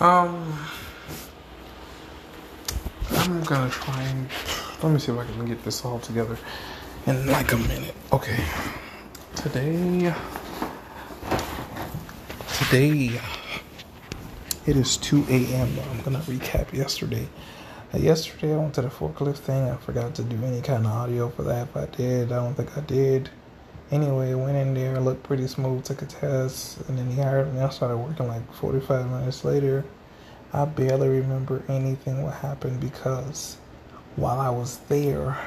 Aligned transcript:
Um, 0.00 0.56
I'm 3.10 3.42
gonna 3.42 3.68
try 3.68 4.00
and 4.00 4.28
let 4.80 4.92
me 4.92 5.00
see 5.00 5.10
if 5.10 5.18
I 5.18 5.24
can 5.24 5.44
get 5.44 5.64
this 5.64 5.84
all 5.84 5.98
together 5.98 6.38
in 7.06 7.26
like 7.26 7.52
a 7.52 7.56
minute. 7.56 7.96
Okay, 8.12 8.44
today, 9.34 10.14
today, 12.58 13.20
it 14.66 14.76
is 14.76 14.96
2 14.98 15.26
a.m. 15.28 15.68
I'm 15.90 16.00
gonna 16.02 16.20
recap 16.20 16.72
yesterday. 16.72 17.26
Uh, 17.92 17.98
yesterday, 17.98 18.54
I 18.54 18.56
went 18.58 18.74
to 18.74 18.82
the 18.82 18.88
forklift 18.90 19.38
thing. 19.38 19.68
I 19.68 19.76
forgot 19.78 20.14
to 20.14 20.22
do 20.22 20.36
any 20.44 20.62
kind 20.62 20.86
of 20.86 20.92
audio 20.92 21.28
for 21.28 21.42
that. 21.42 21.70
If 21.70 21.76
I 21.76 21.86
did, 21.86 22.30
I 22.30 22.36
don't 22.36 22.54
think 22.54 22.78
I 22.78 22.82
did. 22.82 23.30
Anyway, 23.90 24.34
went 24.34 24.56
in 24.56 24.74
there, 24.74 25.00
looked 25.00 25.22
pretty 25.22 25.46
smooth, 25.46 25.82
took 25.82 26.02
a 26.02 26.06
test, 26.06 26.78
and 26.88 26.98
then 26.98 27.10
he 27.10 27.22
hired 27.22 27.52
me. 27.54 27.60
I 27.60 27.70
started 27.70 27.96
working 27.96 28.28
like 28.28 28.52
45 28.52 29.10
minutes 29.10 29.46
later. 29.46 29.82
I 30.52 30.66
barely 30.66 31.08
remember 31.08 31.62
anything 31.68 32.22
what 32.22 32.34
happened 32.34 32.80
because 32.80 33.56
while 34.16 34.40
I 34.40 34.50
was 34.50 34.76
there, 34.88 35.38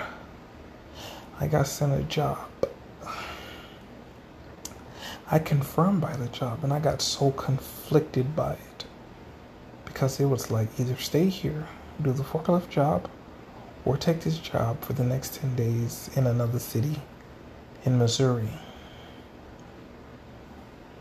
I 1.39 1.47
got 1.47 1.67
sent 1.67 1.93
a 1.93 2.03
job. 2.03 2.39
I 5.29 5.37
confirmed 5.37 6.01
by 6.01 6.15
the 6.15 6.27
job 6.27 6.63
and 6.63 6.73
I 6.73 6.79
got 6.79 7.01
so 7.01 7.29
conflicted 7.31 8.35
by 8.35 8.53
it 8.53 8.85
because 9.85 10.19
it 10.19 10.25
was 10.25 10.49
like 10.49 10.67
either 10.79 10.95
stay 10.97 11.29
here, 11.29 11.67
do 12.01 12.11
the 12.11 12.23
forklift 12.23 12.69
job, 12.69 13.07
or 13.85 13.97
take 13.97 14.21
this 14.21 14.39
job 14.39 14.81
for 14.81 14.93
the 14.93 15.03
next 15.03 15.35
10 15.35 15.55
days 15.55 16.09
in 16.15 16.25
another 16.25 16.57
city 16.59 16.99
in 17.83 17.97
Missouri. 17.97 18.49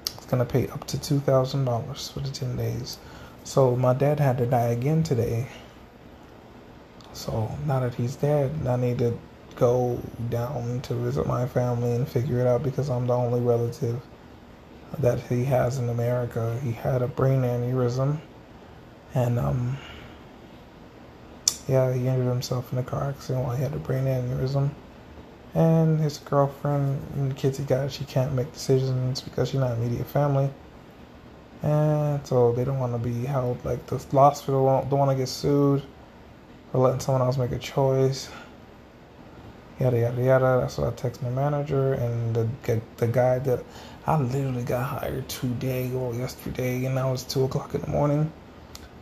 It's 0.07 0.27
going 0.27 0.45
to 0.45 0.51
pay 0.51 0.69
up 0.69 0.87
to 0.88 0.97
$2,000 0.97 2.12
for 2.12 2.21
the 2.21 2.30
10 2.30 2.57
days. 2.57 2.98
So 3.45 3.77
my 3.77 3.95
dad 3.95 4.21
had 4.21 4.38
to 4.38 4.47
die 4.47 4.69
again 4.69 5.02
today. 5.02 5.48
So 7.13 7.51
now 7.66 7.80
that 7.80 7.95
he's 7.95 8.16
dead, 8.16 8.52
I 8.66 8.77
need 8.77 8.99
to 8.99 9.18
go 9.57 10.01
down 10.30 10.80
to 10.82 10.95
visit 10.95 11.27
my 11.27 11.46
family 11.46 11.93
and 11.93 12.09
figure 12.09 12.40
it 12.40 12.46
out 12.46 12.63
because 12.63 12.88
I'm 12.88 13.07
the 13.07 13.15
only 13.15 13.40
relative 13.40 14.01
that 14.99 15.21
he 15.21 15.45
has 15.45 15.79
in 15.79 15.88
America. 15.88 16.59
He 16.62 16.73
had 16.73 17.02
a 17.02 17.09
brain 17.09 17.43
aneurysm 17.43 18.21
and 19.15 19.38
um 19.38 19.77
yeah, 21.68 21.93
he 21.93 22.07
injured 22.07 22.27
himself 22.27 22.73
in 22.73 22.79
a 22.79 22.83
car 22.83 23.10
accident 23.10 23.45
while 23.45 23.55
he 23.55 23.62
had 23.62 23.74
a 23.74 23.79
brain 23.79 24.05
aneurysm 24.05 24.71
and 25.54 25.98
his 25.98 26.18
girlfriend 26.18 27.01
and 27.15 27.30
the 27.30 27.34
kids 27.34 27.59
he 27.59 27.65
got, 27.65 27.90
she 27.90 28.04
can't 28.04 28.32
make 28.32 28.52
decisions 28.52 29.20
because 29.20 29.48
she's 29.51 29.60
not 29.60 29.76
immediate 29.76 30.06
family. 30.06 30.51
And 31.62 32.26
so 32.26 32.52
they 32.52 32.65
don't 32.65 32.79
want 32.79 32.93
to 32.93 32.98
be 32.98 33.24
held 33.26 33.62
like 33.65 33.87
the 33.87 33.98
hospital 33.98 34.65
don't, 34.65 34.88
don't 34.88 34.98
want 34.98 35.10
to 35.10 35.16
get 35.16 35.28
sued 35.28 35.82
for 36.73 36.78
letting 36.78 37.01
someone 37.01 37.23
else 37.23 37.37
make 37.37 37.52
a 37.52 37.59
choice. 37.59 38.30
Yada 39.78 39.98
yada 39.98 40.23
yada. 40.23 40.59
That's 40.60 40.78
what 40.78 40.93
I 40.93 40.96
text 40.96 41.23
my 41.23 41.30
manager 41.30 41.95
and 41.95 42.37
the 42.37 42.80
the 42.98 43.06
guy 43.06 43.38
that 43.40 43.65
I 44.06 44.18
literally 44.18 44.62
got 44.62 44.84
hired 44.84 45.28
today 45.28 45.93
or 45.93 46.15
yesterday, 46.15 46.84
and 46.84 46.95
now 46.95 47.12
it's 47.12 47.24
two 47.24 47.45
o'clock 47.45 47.74
in 47.74 47.80
the 47.80 47.88
morning. 47.88 48.32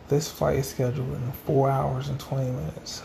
This 0.07 0.29
flight 0.29 0.57
is 0.57 0.69
scheduled 0.69 1.13
in 1.13 1.31
four 1.45 1.69
hours 1.69 2.09
and 2.09 2.19
twenty 2.19 2.49
minutes. 2.49 3.03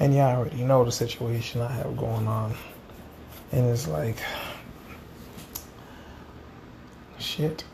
And 0.00 0.14
yeah, 0.14 0.28
I 0.28 0.36
already 0.36 0.62
know 0.62 0.84
the 0.84 0.92
situation 0.92 1.60
I 1.60 1.72
have 1.72 1.96
going 1.96 2.28
on. 2.28 2.54
And 3.50 3.66
it's 3.66 3.88
like, 3.88 4.18
shit. 7.18 7.64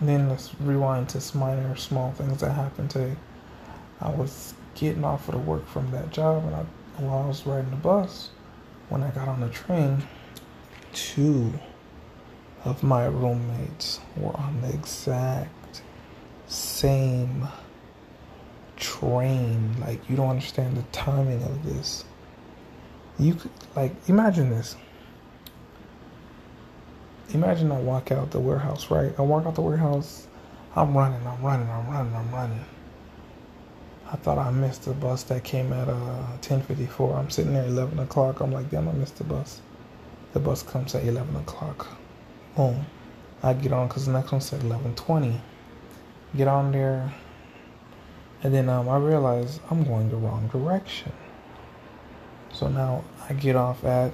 And 0.00 0.08
then 0.08 0.28
let's 0.28 0.54
rewind 0.60 1.08
to 1.10 1.20
some 1.20 1.40
minor, 1.40 1.76
small 1.76 2.12
things 2.12 2.40
that 2.40 2.52
happened 2.52 2.90
today. 2.90 3.16
I 4.00 4.10
was 4.10 4.54
getting 4.74 5.04
off 5.04 5.28
of 5.28 5.34
the 5.34 5.40
work 5.40 5.66
from 5.68 5.90
that 5.92 6.10
job, 6.10 6.44
and 6.44 6.54
I, 6.54 6.64
while 7.00 7.22
I 7.22 7.26
was 7.26 7.46
riding 7.46 7.70
the 7.70 7.76
bus, 7.76 8.30
when 8.88 9.02
I 9.02 9.10
got 9.10 9.28
on 9.28 9.40
the 9.40 9.48
train, 9.48 10.02
two 10.92 11.52
of 12.64 12.82
my 12.82 13.06
roommates 13.06 14.00
were 14.16 14.36
on 14.36 14.60
the 14.62 14.70
exact 14.70 15.82
same 16.46 17.48
train. 18.84 19.80
Like 19.80 20.08
you 20.08 20.16
don't 20.16 20.28
understand 20.28 20.76
the 20.76 20.82
timing 20.92 21.42
of 21.42 21.64
this. 21.64 22.04
You 23.18 23.34
could 23.34 23.50
like 23.74 23.92
imagine 24.08 24.50
this. 24.50 24.76
Imagine 27.32 27.72
I 27.72 27.80
walk 27.80 28.12
out 28.12 28.30
the 28.30 28.40
warehouse, 28.40 28.90
right? 28.90 29.12
I 29.18 29.22
walk 29.22 29.46
out 29.46 29.54
the 29.54 29.62
warehouse, 29.62 30.26
I'm 30.76 30.96
running, 30.96 31.26
I'm 31.26 31.42
running, 31.42 31.68
I'm 31.68 31.88
running, 31.88 32.14
I'm 32.14 32.30
running. 32.32 32.64
I 34.12 34.16
thought 34.16 34.38
I 34.38 34.50
missed 34.50 34.84
the 34.84 34.92
bus 34.92 35.22
that 35.24 35.42
came 35.42 35.72
at 35.72 35.88
uh 35.88 36.26
10:54. 36.42 37.16
I'm 37.16 37.30
sitting 37.30 37.54
there 37.54 37.64
11 37.64 37.98
o'clock. 37.98 38.40
I'm 38.40 38.52
like, 38.52 38.70
damn, 38.70 38.88
I 38.88 38.92
missed 38.92 39.16
the 39.16 39.24
bus. 39.24 39.60
The 40.34 40.40
bus 40.40 40.62
comes 40.62 40.94
at 40.94 41.04
11 41.04 41.34
o'clock. 41.36 41.86
Boom. 42.56 42.84
I 43.42 43.54
get 43.54 43.72
on 43.72 43.88
because 43.88 44.06
the 44.06 44.12
next 44.12 44.32
one 44.32 44.40
said 44.40 44.60
11:20. 44.60 45.40
Get 46.36 46.48
on 46.48 46.72
there. 46.72 47.12
And 48.44 48.54
then 48.54 48.68
um, 48.68 48.90
I 48.90 48.98
realize 48.98 49.58
I'm 49.70 49.82
going 49.84 50.10
the 50.10 50.16
wrong 50.16 50.48
direction. 50.48 51.12
So 52.52 52.68
now 52.68 53.02
I 53.28 53.32
get 53.32 53.56
off 53.56 53.82
at 53.84 54.12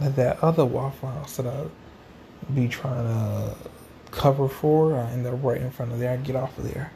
that 0.00 0.42
other 0.42 0.64
Waffle 0.64 1.10
House 1.10 1.36
that 1.36 1.46
I 1.46 1.66
be 2.54 2.68
trying 2.68 3.06
to 3.06 3.54
cover 4.10 4.48
for. 4.48 4.96
I 4.96 5.10
end 5.10 5.26
up 5.26 5.38
right 5.42 5.60
in 5.60 5.70
front 5.70 5.92
of 5.92 5.98
there. 5.98 6.10
I 6.10 6.16
get 6.16 6.36
off 6.36 6.56
of 6.58 6.64
there, 6.72 6.90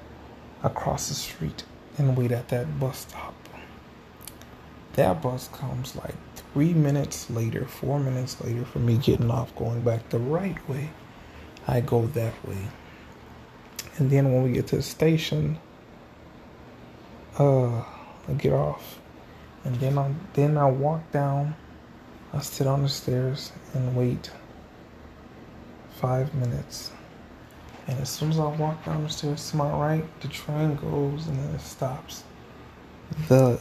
across 0.62 1.08
the 1.08 1.14
street, 1.14 1.64
and 1.98 2.16
wait 2.16 2.32
at 2.32 2.48
that 2.48 2.80
bus 2.80 3.00
stop. 3.00 3.34
That 4.94 5.22
bus 5.22 5.48
comes 5.48 5.94
like 5.94 6.14
three 6.34 6.72
minutes 6.72 7.30
later, 7.30 7.66
four 7.66 8.00
minutes 8.00 8.40
later 8.42 8.64
for 8.64 8.80
me 8.80 8.96
getting 8.96 9.30
off, 9.30 9.54
going 9.54 9.82
back 9.82 10.08
the 10.08 10.18
right 10.18 10.68
way. 10.68 10.90
I 11.68 11.80
go 11.80 12.06
that 12.06 12.48
way. 12.48 12.68
And 13.98 14.10
then 14.10 14.32
when 14.32 14.42
we 14.42 14.52
get 14.52 14.66
to 14.68 14.76
the 14.76 14.82
station, 14.82 15.58
uh, 17.40 17.84
I 18.28 18.32
get 18.36 18.52
off, 18.52 18.98
and 19.64 19.74
then 19.76 19.96
I 19.98 20.12
then 20.34 20.58
I 20.58 20.66
walk 20.66 21.10
down. 21.10 21.54
I 22.32 22.40
sit 22.40 22.66
on 22.66 22.82
the 22.82 22.88
stairs 22.88 23.50
and 23.74 23.96
wait 23.96 24.30
five 26.00 26.32
minutes. 26.34 26.92
And 27.88 27.98
as 27.98 28.08
soon 28.08 28.30
as 28.30 28.38
I 28.38 28.46
walk 28.46 28.84
down 28.84 29.02
the 29.02 29.08
stairs 29.08 29.50
to 29.50 29.56
my 29.56 29.70
right, 29.70 30.20
the 30.20 30.28
train 30.28 30.76
goes 30.76 31.26
and 31.26 31.38
then 31.38 31.54
it 31.54 31.60
stops. 31.60 32.24
The 33.28 33.58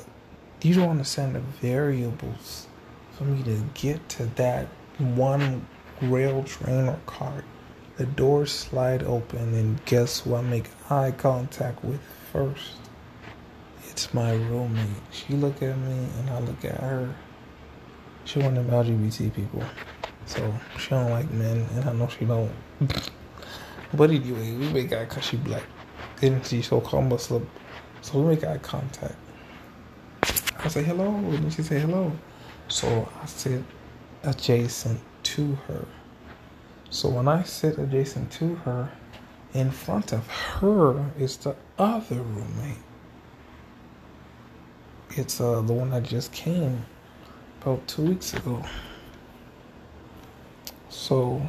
you 0.62 0.76
don't 0.76 0.90
understand 0.90 1.36
the 1.36 1.40
variables 1.40 2.68
for 3.14 3.24
me 3.24 3.42
to 3.44 3.64
get 3.74 4.08
to 4.10 4.26
that 4.36 4.68
one 4.98 5.66
rail 6.02 6.44
train 6.44 6.90
or 6.90 7.00
car. 7.06 7.46
The 7.96 8.06
doors 8.06 8.52
slide 8.52 9.04
open 9.04 9.54
and 9.54 9.84
guess 9.86 10.20
who 10.20 10.36
I 10.36 10.42
make 10.42 10.70
eye 10.90 11.12
contact 11.12 11.84
with 11.84 12.02
first? 12.32 12.79
It's 14.00 14.14
my 14.14 14.32
roommate. 14.32 14.88
She 15.12 15.34
look 15.34 15.62
at 15.62 15.78
me 15.78 16.08
and 16.20 16.30
I 16.30 16.40
look 16.40 16.64
at 16.64 16.76
her. 16.76 17.14
She 18.24 18.40
one 18.40 18.56
of 18.56 18.66
them 18.66 18.74
LGBT 18.74 19.34
people. 19.34 19.62
So 20.26 20.54
she 20.78 20.92
don't 20.92 21.10
like 21.10 21.30
men 21.32 21.68
and 21.74 21.84
I 21.84 21.92
know 21.92 22.08
she 22.08 22.24
don't. 22.24 22.50
but 23.94 24.10
anyway, 24.10 24.54
we 24.54 24.70
make 24.70 24.94
eye 24.94 25.04
cause 25.04 25.26
she 25.26 25.36
black. 25.36 25.64
And 26.22 26.46
she 26.46 26.62
so 26.62 26.80
called. 26.80 27.20
So 27.20 27.42
we 28.14 28.36
make 28.36 28.46
eye 28.46 28.60
contact. 28.60 29.18
I 30.24 30.70
say 30.70 30.84
hello 30.84 31.08
and 31.08 31.52
she 31.52 31.62
say 31.62 31.80
hello. 31.80 32.14
So 32.70 33.10
I 33.22 33.26
sit 33.26 33.62
adjacent 34.24 35.02
to 35.24 35.56
her. 35.68 35.86
So 36.90 37.10
when 37.10 37.28
I 37.28 37.44
sit 37.44 37.78
adjacent 37.78 38.32
to 38.32 38.56
her, 38.64 38.92
in 39.54 39.72
front 39.72 40.14
of 40.14 40.26
her 40.30 41.12
is 41.18 41.36
the 41.36 41.58
other 41.78 42.22
roommate. 42.22 42.78
It's 45.16 45.42
uh, 45.42 45.62
the 45.62 45.74
one 45.74 45.90
that 45.90 46.04
just 46.04 46.32
came 46.32 46.86
about 47.62 47.88
two 47.88 48.04
weeks 48.04 48.34
ago. 48.34 48.64
So 50.90 51.42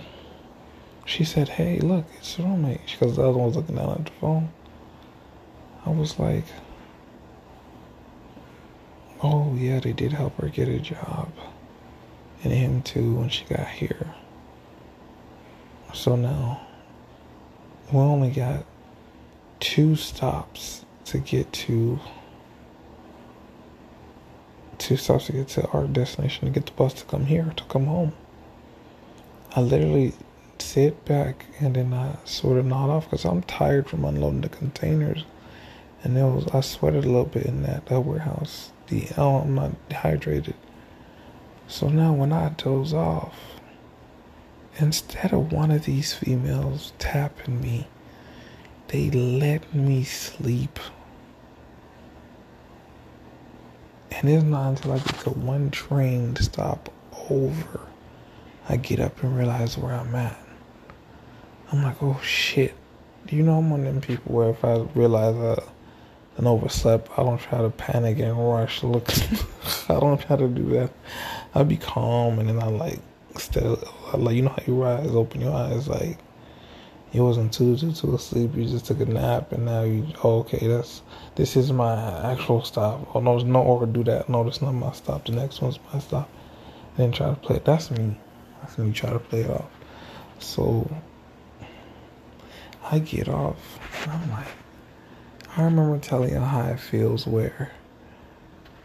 she 1.05 1.25
said, 1.25 1.49
Hey, 1.49 1.79
look, 1.79 2.07
it's 2.19 2.39
your 2.39 2.49
roommate. 2.49 2.81
Because 2.87 3.17
the 3.17 3.23
other 3.23 3.37
one 3.37 3.47
was 3.49 3.57
looking 3.57 3.77
down 3.77 3.91
at 3.91 4.05
the 4.07 4.13
phone. 4.13 4.51
I 5.85 5.91
was 5.91 6.19
like, 6.19 6.45
Oh, 9.23 9.55
yeah, 9.55 9.81
they 9.81 9.93
did 9.93 10.13
help 10.13 10.41
her 10.41 10.49
get 10.49 10.69
a 10.69 10.79
job. 10.79 11.31
And 12.43 12.53
him 12.53 12.83
too 12.83 13.17
when 13.17 13.29
she 13.29 13.45
got 13.45 13.69
here. 13.69 14.15
So 15.93 16.17
now 16.17 16.67
we 17.93 17.99
only 17.99 18.31
got 18.31 18.65
two 19.59 19.97
stops 19.97 20.87
to 21.05 21.19
get 21.19 21.53
to 21.53 22.01
two 24.91 24.97
stops 24.97 25.27
to 25.27 25.33
get 25.33 25.47
to 25.47 25.65
our 25.69 25.87
destination 25.87 26.47
to 26.47 26.51
get 26.51 26.67
the 26.67 26.73
bus 26.73 26.93
to 26.93 27.05
come 27.05 27.27
here 27.27 27.53
to 27.57 27.63
come 27.65 27.87
home. 27.87 28.13
I 29.55 29.61
literally 29.61 30.15
sit 30.59 31.05
back 31.05 31.47
and 31.61 31.77
then 31.77 31.95
I 31.95 32.17
sort 32.25 32.59
of 32.59 32.67
nod 32.67 32.91
off 32.91 33.05
because 33.05 33.25
I'm 33.25 33.43
tired 33.43 33.89
from 33.89 34.05
unloading 34.05 34.41
the 34.41 34.49
containers. 34.49 35.25
And 36.03 36.19
it 36.19 36.25
was 36.25 36.49
I 36.53 36.61
sweated 36.61 37.05
a 37.05 37.09
little 37.09 37.25
bit 37.25 37.47
in 37.47 37.63
that, 37.63 37.87
that 37.87 38.01
warehouse. 38.01 38.73
The 38.89 39.07
oh, 39.17 39.37
I'm 39.43 39.55
not 39.55 39.89
dehydrated. 39.89 40.57
So 41.69 41.89
now 41.89 42.13
when 42.13 42.33
I 42.33 42.49
doze 42.49 42.93
off, 42.93 43.39
instead 44.79 45.33
of 45.33 45.53
one 45.53 45.71
of 45.71 45.85
these 45.85 46.15
females 46.15 46.95
tapping 46.99 47.61
me, 47.61 47.87
they 48.89 49.09
let 49.09 49.73
me 49.73 50.03
sleep. 50.03 50.81
And 54.21 54.29
it's 54.29 54.45
not 54.45 54.69
until 54.69 54.93
I 54.93 54.99
get 54.99 55.19
to 55.21 55.31
one 55.31 55.71
train 55.71 56.35
to 56.35 56.43
stop 56.43 56.93
over, 57.31 57.81
I 58.69 58.77
get 58.77 59.01
up 59.01 59.23
and 59.23 59.35
realize 59.37 59.79
where 59.79 59.95
I'm 59.95 60.15
at. 60.15 60.39
I'm 61.73 61.83
like, 61.83 62.03
oh 62.03 62.21
shit. 62.23 62.75
Do 63.27 63.37
you 63.37 63.43
know 63.43 63.59
I'm 63.59 63.71
one 63.71 63.81
of 63.81 63.87
them 63.87 64.01
people 64.03 64.35
where 64.35 64.51
if 64.51 64.63
I 64.65 64.77
realize 64.95 65.37
I 65.37 65.63
and 66.37 66.47
overslept, 66.47 67.11
I 67.19 67.23
don't 67.23 67.41
try 67.41 67.61
to 67.61 67.71
panic 67.71 68.19
and 68.19 68.37
rush. 68.39 68.83
Look, 68.83 69.09
I 69.89 70.01
don't 70.01 70.21
try 70.21 70.37
to 70.37 70.49
do 70.49 70.71
that. 70.71 70.91
I 71.55 71.63
be 71.63 71.77
calm 71.77 72.39
and 72.39 72.49
then 72.49 72.63
I 72.63 72.67
like 72.67 73.01
of 73.57 74.21
like 74.21 74.37
you 74.37 74.43
know 74.43 74.51
how 74.51 74.63
you 74.67 74.83
rise, 74.83 75.09
open 75.09 75.41
your 75.41 75.55
eyes 75.55 75.89
like 75.89 76.19
you 77.13 77.25
wasn't 77.25 77.53
too 77.53 77.77
too 77.77 77.93
too 77.93 78.15
asleep. 78.15 78.55
You 78.55 78.67
just 78.67 78.87
took 78.87 79.01
a 79.01 79.05
nap 79.05 79.53
and 79.53 79.65
now 79.65 79.83
you 79.83 80.07
oh, 80.23 80.41
okay. 80.41 80.67
That's 80.67 81.03
this 81.35 81.57
is 81.57 81.73
my 81.73 82.33
actual 82.33 82.63
stop. 82.63 83.15
Oh 83.15 83.21
no, 83.21 83.33
there's 83.33 83.45
no 83.45 83.63
order 83.63 83.87
do 83.87 84.05
that. 84.05 84.29
No, 84.29 84.45
that's 84.45 84.63
not 84.63 84.73
my 84.73 84.93
stop. 84.93 85.27
The 85.27 85.33
next 85.33 85.61
one's 85.61 85.79
my 85.93 85.99
stop. 85.99 86.29
And 86.97 87.07
then 87.07 87.13
try 87.13 87.31
to 87.31 87.37
play 87.37 87.57
it. 87.57 87.65
That's 87.65 87.91
me. 87.91 88.17
That's 88.61 88.79
me. 88.79 88.93
Try 88.93 89.11
to 89.11 89.19
play 89.19 89.41
it 89.41 89.51
off. 89.51 89.71
So 90.39 90.91
I 92.85 92.99
get 92.99 93.29
off. 93.29 93.79
I'm 94.09 94.31
like, 94.31 94.47
I 95.57 95.63
remember 95.63 95.99
telling 95.99 96.31
you 96.31 96.41
how 96.41 96.63
it 96.69 96.81
feels 96.81 97.27
where 97.27 97.73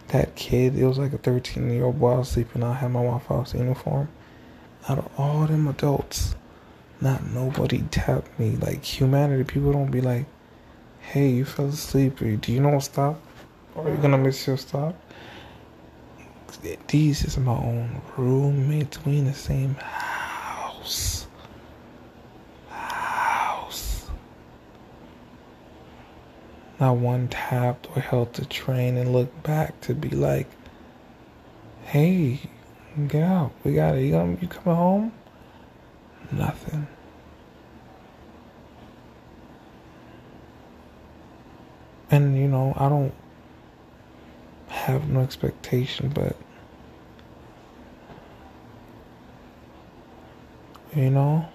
that 0.10 0.36
kid, 0.36 0.77
it 0.77 0.86
was 0.86 0.98
like 0.98 1.13
a 1.13 1.18
13 1.18 1.69
year 1.72 1.86
old 1.86 2.00
boy, 2.00 2.22
sleeping, 2.24 2.63
I 2.63 2.74
had 2.74 2.92
my 2.92 3.01
Waffle 3.01 3.38
House 3.38 3.54
uniform. 3.54 4.10
Out 4.88 5.00
of 5.00 5.10
all 5.18 5.48
them 5.48 5.68
adults, 5.68 6.36
not 7.01 7.25
nobody 7.25 7.83
tapped 7.92 8.39
me. 8.39 8.51
Like 8.57 8.83
humanity, 8.83 9.44
people 9.44 9.71
don't 9.71 9.92
be 9.92 10.01
like, 10.01 10.25
hey, 11.00 11.30
you 11.30 11.45
fell 11.45 11.68
asleep. 11.68 12.19
Do 12.19 12.51
you 12.51 12.59
know 12.59 12.69
what 12.69 12.83
stop? 12.83 13.21
Or 13.75 13.88
are 13.88 13.92
you 13.92 13.97
gonna 13.97 14.18
miss 14.18 14.47
your 14.47 14.57
stop? 14.57 14.95
These 16.88 17.25
is 17.25 17.38
my 17.38 17.51
own 17.51 18.01
roommates. 18.18 19.06
We 19.06 19.18
in 19.18 19.25
the 19.25 19.33
same 19.33 19.75
house. 19.75 21.27
House. 22.69 24.07
Not 26.80 26.98
one 26.98 27.27
tapped 27.27 27.88
or 27.95 28.01
held 28.01 28.33
the 28.33 28.45
train 28.45 28.98
and 28.98 29.13
looked 29.13 29.44
back 29.44 29.80
to 29.81 29.94
be 29.94 30.09
like, 30.09 30.48
hey, 31.83 32.39
get 33.07 33.24
out. 33.24 33.51
We 33.63 33.74
got 33.74 33.95
it. 33.95 34.06
You, 34.06 34.12
gonna, 34.12 34.38
you 34.41 34.48
coming 34.48 34.75
home? 34.75 35.12
Nothing. 36.31 36.88
And, 42.12 42.38
you 42.38 42.48
know, 42.48 42.74
I 42.77 42.89
don't 42.89 43.13
have 44.68 45.10
no 45.10 45.22
expectation, 45.22 46.10
but 46.10 46.36
you 50.95 51.10
know 51.10 51.45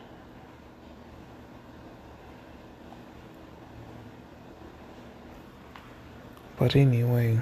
but 6.58 6.76
anyway 6.76 7.40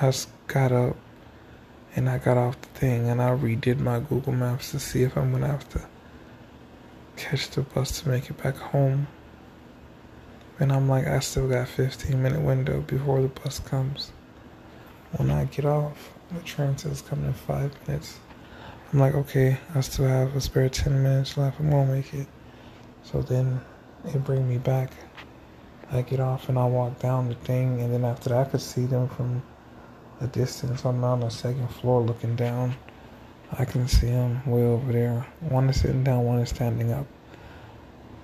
i 0.00 0.12
got 0.48 0.72
up 0.72 0.96
and 1.94 2.10
i 2.10 2.18
got 2.18 2.36
off 2.36 2.60
the 2.60 2.68
thing 2.80 3.08
and 3.08 3.22
i 3.22 3.30
redid 3.30 3.78
my 3.78 4.00
google 4.00 4.32
maps 4.32 4.72
to 4.72 4.80
see 4.80 5.04
if 5.04 5.16
i'm 5.16 5.30
gonna 5.30 5.46
have 5.46 5.68
to 5.68 5.80
catch 7.16 7.50
the 7.50 7.62
bus 7.62 8.00
to 8.00 8.08
make 8.08 8.30
it 8.30 8.42
back 8.42 8.56
home 8.56 9.06
and 10.58 10.72
i'm 10.72 10.88
like 10.88 11.06
i 11.06 11.18
still 11.18 11.48
got 11.48 11.68
15 11.68 12.22
minute 12.22 12.40
window 12.40 12.80
before 12.82 13.20
the 13.22 13.28
bus 13.28 13.58
comes 13.58 14.12
when 15.12 15.30
i 15.30 15.44
get 15.44 15.64
off 15.64 16.12
the 16.32 16.40
train 16.40 16.76
says 16.76 17.02
coming 17.02 17.26
in 17.26 17.32
five 17.32 17.72
minutes 17.86 18.18
I'm 18.92 19.00
like, 19.00 19.14
okay, 19.14 19.58
I 19.74 19.80
still 19.80 20.06
have 20.06 20.36
a 20.36 20.40
spare 20.40 20.68
10 20.68 21.02
minutes 21.02 21.36
left. 21.36 21.58
I'm 21.58 21.70
gonna 21.70 21.92
make 21.92 22.14
it. 22.14 22.28
So 23.02 23.20
then 23.20 23.60
it 24.04 24.22
bring 24.22 24.48
me 24.48 24.58
back. 24.58 24.92
I 25.90 26.02
get 26.02 26.20
off 26.20 26.48
and 26.48 26.58
I 26.58 26.66
walk 26.66 27.00
down 27.00 27.28
the 27.28 27.34
thing, 27.34 27.80
and 27.80 27.92
then 27.92 28.04
after 28.04 28.30
that, 28.30 28.46
I 28.46 28.50
could 28.50 28.60
see 28.60 28.86
them 28.86 29.08
from 29.08 29.42
a 30.20 30.28
distance. 30.28 30.84
I'm 30.84 31.02
on 31.02 31.20
the 31.20 31.30
second 31.30 31.68
floor 31.68 32.00
looking 32.00 32.36
down. 32.36 32.76
I 33.52 33.64
can 33.64 33.86
see 33.88 34.08
them 34.08 34.44
way 34.44 34.64
over 34.64 34.92
there. 34.92 35.26
One 35.40 35.68
is 35.68 35.80
sitting 35.80 36.04
down, 36.04 36.24
one 36.24 36.38
is 36.40 36.50
standing 36.50 36.92
up. 36.92 37.06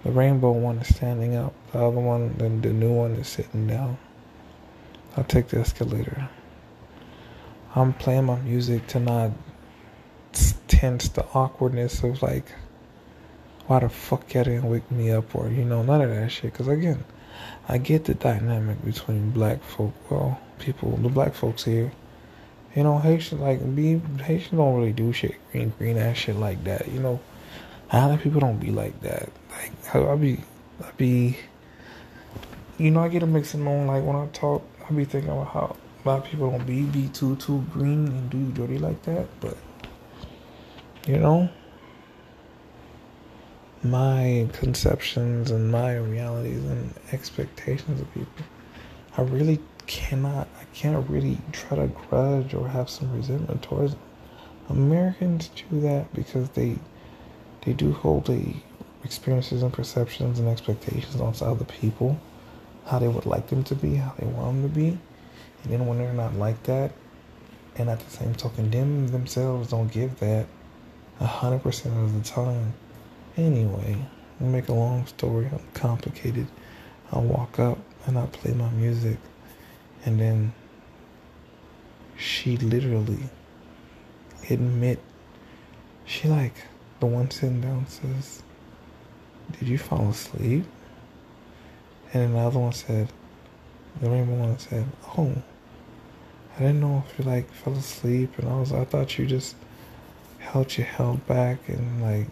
The 0.05 0.11
rainbow 0.11 0.51
one 0.51 0.79
is 0.79 0.95
standing 0.95 1.37
up. 1.37 1.55
The 1.73 1.79
other 1.79 2.01
one, 2.01 2.37
the, 2.37 2.49
the 2.49 2.75
new 2.75 2.93
one, 2.93 3.13
is 3.13 3.29
sitting 3.29 3.69
down. 3.69 3.99
I'll 5.17 5.25
take 5.25 5.49
the 5.49 5.61
escalator. 5.61 6.29
I'm 7.75 7.93
playing 7.93 8.25
my 8.25 8.41
music 8.41 8.87
to 8.89 9.01
not 9.01 9.31
tense, 10.67 11.09
the 11.09 11.25
awkwardness 11.35 12.03
of 12.03 12.21
like, 12.23 12.53
why 13.67 13.79
the 13.79 13.89
fuck 13.89 14.35
y'all 14.35 14.45
didn't 14.45 14.69
wake 14.69 14.91
me 14.91 15.13
up, 15.13 15.35
or 15.37 15.49
you 15.49 15.65
know, 15.65 15.83
none 15.83 16.01
of 16.01 16.11
that 16.11 16.33
shit. 16.33 16.53
Because 16.53 16.67
again, 16.67 17.05
I 17.69 17.79
get 17.79 18.05
the 18.07 18.15
dynamic 18.15 18.85
between 18.85 19.31
black 19.31 19.63
folk, 19.63 19.95
well, 20.11 20.41
people, 20.59 20.97
the 20.97 21.09
black 21.09 21.35
folks 21.35 21.65
here. 21.65 21.93
You 22.75 22.85
know, 22.85 22.99
Haitian 22.99 23.41
like 23.41 23.75
be 23.75 24.01
Haitian 24.23 24.57
don't 24.57 24.77
really 24.77 24.93
do 24.93 25.13
shit 25.13 25.35
green 25.51 25.73
green 25.79 25.99
ass 25.99 26.17
shit 26.17 26.37
like 26.37 26.65
that. 26.65 26.89
You 26.89 27.01
know, 27.01 27.21
a 27.91 27.99
lot 27.99 28.11
of 28.13 28.23
people 28.23 28.41
don't 28.41 28.59
be 28.59 28.71
like 28.71 28.99
that. 29.03 29.29
Like 29.51 29.95
I, 29.95 30.13
I 30.13 30.17
be, 30.17 30.41
I 30.83 30.91
be, 30.97 31.39
you 32.79 32.91
know, 32.91 33.01
I 33.01 33.09
get 33.09 33.23
a 33.23 33.27
mixing 33.27 33.67
on 33.67 33.87
like 33.87 34.05
when 34.05 34.17
I 34.17 34.27
talk. 34.29 34.67
I 34.89 34.93
be 34.93 35.05
thinking 35.05 35.31
about 35.31 35.49
how 35.49 35.77
a 36.05 36.09
lot 36.09 36.19
of 36.19 36.25
people 36.25 36.51
don't 36.51 36.67
be 36.67 36.83
be 36.83 37.09
too 37.09 37.37
too 37.37 37.65
green 37.73 38.09
and 38.09 38.31
do 38.31 38.51
dirty 38.53 38.79
like 38.79 39.03
that, 39.03 39.29
but 39.41 39.57
you 41.07 41.19
know? 41.19 41.49
My 43.85 44.49
conceptions 44.53 45.51
and 45.51 45.71
my 45.71 45.97
realities 45.97 46.65
and 46.65 46.95
expectations 47.11 48.01
of 48.01 48.13
people. 48.15 48.45
I 49.17 49.23
really 49.23 49.59
cannot, 49.87 50.49
I 50.61 50.65
can't 50.75 51.09
really 51.09 51.39
try 51.53 51.77
to 51.79 51.87
grudge 51.87 52.55
or 52.55 52.69
have 52.69 52.91
some 52.91 53.13
resentment 53.13 53.63
towards 53.63 53.93
them. 53.93 54.03
Americans 54.69 55.51
do 55.71 55.81
that 55.81 56.13
because 56.15 56.49
they 56.51 56.79
they 57.65 57.73
do 57.73 57.93
hold 57.93 58.27
the 58.27 58.55
experiences 59.05 59.63
and 59.63 59.73
perceptions 59.73 60.39
and 60.39 60.49
expectations 60.49 61.21
on 61.21 61.35
other 61.41 61.65
people, 61.65 62.19
how 62.87 62.99
they 62.99 63.09
would 63.09 63.27
like 63.27 63.49
them 63.49 63.63
to 63.65 63.75
be, 63.75 63.97
how 63.97 64.15
they 64.19 64.27
want 64.27 64.63
them 64.63 64.63
to 64.63 64.75
be. 64.75 64.99
And 65.63 65.73
then 65.73 65.87
when 65.87 65.99
they're 65.99 66.13
not 66.13 66.35
like 66.35 66.63
that, 66.65 66.93
and 67.77 67.89
at 67.89 68.01
the 68.01 68.11
same 68.11 68.35
token, 68.35 68.71
them 68.71 69.09
themselves 69.09 69.71
don't 69.71 69.91
give 69.93 70.19
that, 70.21 70.47
a 71.21 71.27
hundred 71.27 71.63
percent 71.63 71.97
of 71.97 72.15
the 72.15 72.29
time. 72.29 72.75
Anyway, 73.37 73.97
make 74.41 74.69
a 74.69 74.75
long 74.75 75.07
story 75.07 75.49
complicated. 75.75 76.47
I 77.13 77.19
walk 77.19 77.59
up 77.59 77.79
and 78.07 78.19
I 78.19 78.27
play 78.27 78.53
my 78.53 78.71
music, 78.71 79.19
and 80.05 80.21
then 80.21 80.53
she 82.17 82.57
literally 82.57 83.31
admit 84.51 85.01
she 86.05 86.29
like 86.29 86.55
the 87.01 87.07
one 87.07 87.31
sitting 87.31 87.61
down 87.61 87.87
says, 87.89 88.43
"Did 89.59 89.69
you 89.69 89.79
fall 89.79 90.11
asleep?" 90.11 90.65
And 92.13 92.23
then 92.23 92.33
the 92.35 92.41
other 92.41 92.59
one 92.59 92.73
said, 92.73 93.09
the 94.01 94.11
rainbow 94.11 94.35
one 94.35 94.59
said, 94.59 94.87
"Oh, 95.17 95.35
I 96.57 96.61
didn't 96.61 96.81
know 96.81 97.05
if 97.07 97.19
you 97.19 97.25
like 97.25 97.51
fell 97.53 97.75
asleep." 97.75 98.39
And 98.39 98.49
I 98.49 98.59
was, 98.59 98.73
I 98.73 98.85
thought 98.85 99.19
you 99.19 99.27
just 99.27 99.57
held 100.39 100.77
your 100.77 100.87
held 100.87 101.27
back 101.27 101.69
and 101.69 102.03
like 102.03 102.27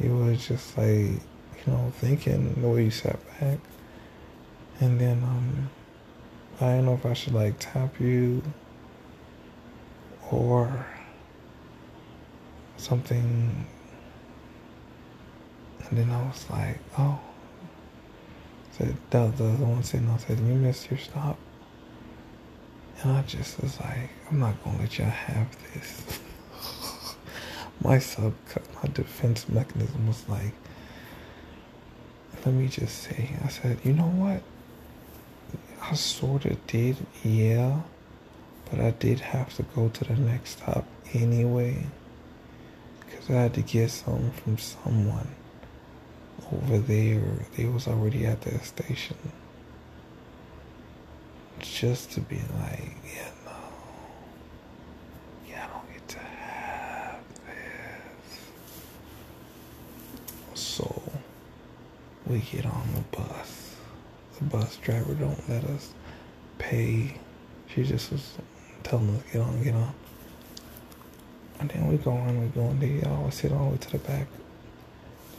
you 0.00 0.16
was 0.16 0.46
just 0.46 0.78
like 0.78 0.86
you 0.86 1.66
know 1.66 1.92
thinking 1.96 2.54
the 2.60 2.68
way 2.68 2.84
you 2.84 2.90
sat 2.90 3.18
back 3.40 3.58
and 4.80 5.00
then 5.00 5.22
um 5.24 5.68
I 6.62 6.76
don't 6.76 6.86
know 6.86 6.94
if 6.94 7.04
I 7.04 7.12
should 7.12 7.34
like 7.34 7.54
tap 7.58 8.00
you 8.00 8.42
or 10.30 10.86
something. 12.76 13.66
And 15.88 15.98
then 15.98 16.10
I 16.10 16.22
was 16.22 16.48
like 16.50 16.78
oh. 16.98 17.18
Said 18.72 18.96
the, 19.10 19.26
the, 19.36 19.44
the 19.44 19.64
one 19.66 19.82
sitting 19.82 20.08
I 20.08 20.16
said 20.18 20.38
you 20.38 20.54
missed 20.54 20.90
your 20.90 20.98
stop. 20.98 21.36
And 23.02 23.12
I 23.12 23.22
just 23.22 23.60
was 23.60 23.80
like 23.80 24.10
I'm 24.30 24.38
not 24.38 24.62
gonna 24.62 24.78
let 24.78 24.98
y'all 24.98 25.08
have 25.08 25.48
this. 25.74 26.20
My 27.80 27.98
sub 27.98 28.34
my 28.82 28.88
defense 28.92 29.48
mechanism 29.48 30.06
was 30.06 30.28
like 30.28 30.54
let 32.44 32.54
me 32.54 32.68
just 32.68 33.02
say 33.02 33.30
i 33.44 33.48
said 33.48 33.78
you 33.84 33.92
know 33.92 34.04
what 34.04 34.42
i 35.82 35.94
sort 35.94 36.44
of 36.44 36.66
did 36.66 36.96
yeah 37.24 37.80
but 38.70 38.80
i 38.80 38.90
did 38.92 39.20
have 39.20 39.54
to 39.54 39.62
go 39.74 39.88
to 39.88 40.04
the 40.04 40.14
next 40.14 40.58
stop 40.58 40.84
anyway 41.12 41.76
because 43.00 43.28
i 43.30 43.34
had 43.34 43.54
to 43.54 43.62
get 43.62 43.90
something 43.90 44.30
from 44.32 44.58
someone 44.58 45.28
over 46.52 46.78
there 46.78 47.22
they 47.56 47.64
was 47.66 47.86
already 47.88 48.26
at 48.26 48.40
the 48.42 48.58
station 48.60 49.16
just 51.60 52.10
to 52.12 52.20
be 52.20 52.36
like 52.60 52.94
yeah 53.04 53.30
no, 53.44 53.52
yeah, 55.48 55.64
I 55.64 55.68
don't 55.72 55.92
get 55.92 56.08
to 56.08 56.18
have 56.18 57.20
this. 60.54 60.60
So 60.60 61.02
we 62.26 62.38
get 62.40 62.66
on 62.66 62.88
the 62.94 63.16
bus. 63.16 63.61
Bus 64.50 64.76
driver 64.76 65.14
don't 65.14 65.48
let 65.48 65.64
us 65.64 65.92
pay. 66.58 67.18
She 67.68 67.84
just 67.84 68.12
was 68.12 68.38
telling 68.82 69.16
us 69.16 69.22
get 69.32 69.42
on, 69.42 69.62
get 69.62 69.74
on. 69.74 69.94
And 71.60 71.70
then 71.70 71.86
we 71.88 71.96
go 71.96 72.12
on, 72.12 72.40
we 72.40 72.48
go 72.48 72.66
on. 72.66 72.78
They 72.80 73.02
always 73.02 73.34
sit 73.34 73.52
all 73.52 73.66
the 73.66 73.70
way 73.72 73.76
to 73.78 73.90
the 73.92 73.98
back. 73.98 74.26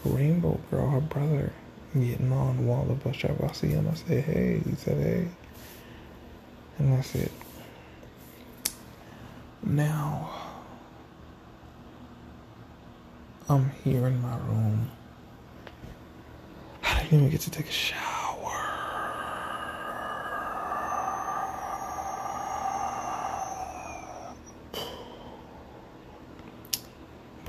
Rainbow 0.06 0.60
girl, 0.72 0.90
her 0.90 1.02
brother, 1.02 1.52
getting 1.94 2.32
on 2.32 2.66
while 2.66 2.86
the 2.86 2.94
bus 2.94 3.18
driver. 3.18 3.46
I 3.50 3.54
see 3.54 3.68
him. 3.70 3.88
I 3.92 3.96
say, 3.96 4.22
hey. 4.22 4.62
He 4.66 4.76
said, 4.76 4.98
hey. 4.98 5.28
And 6.80 6.94
that's 6.94 7.16
it. 7.16 7.32
Now, 9.64 10.32
I'm 13.50 13.70
here 13.84 14.08
in 14.08 14.22
my 14.22 14.38
room 14.38 14.90
I 16.84 17.04
didn't 17.04 17.20
even 17.20 17.30
get 17.30 17.42
to 17.42 17.52
take 17.52 17.68
a 17.68 17.72
shower. 17.72 18.00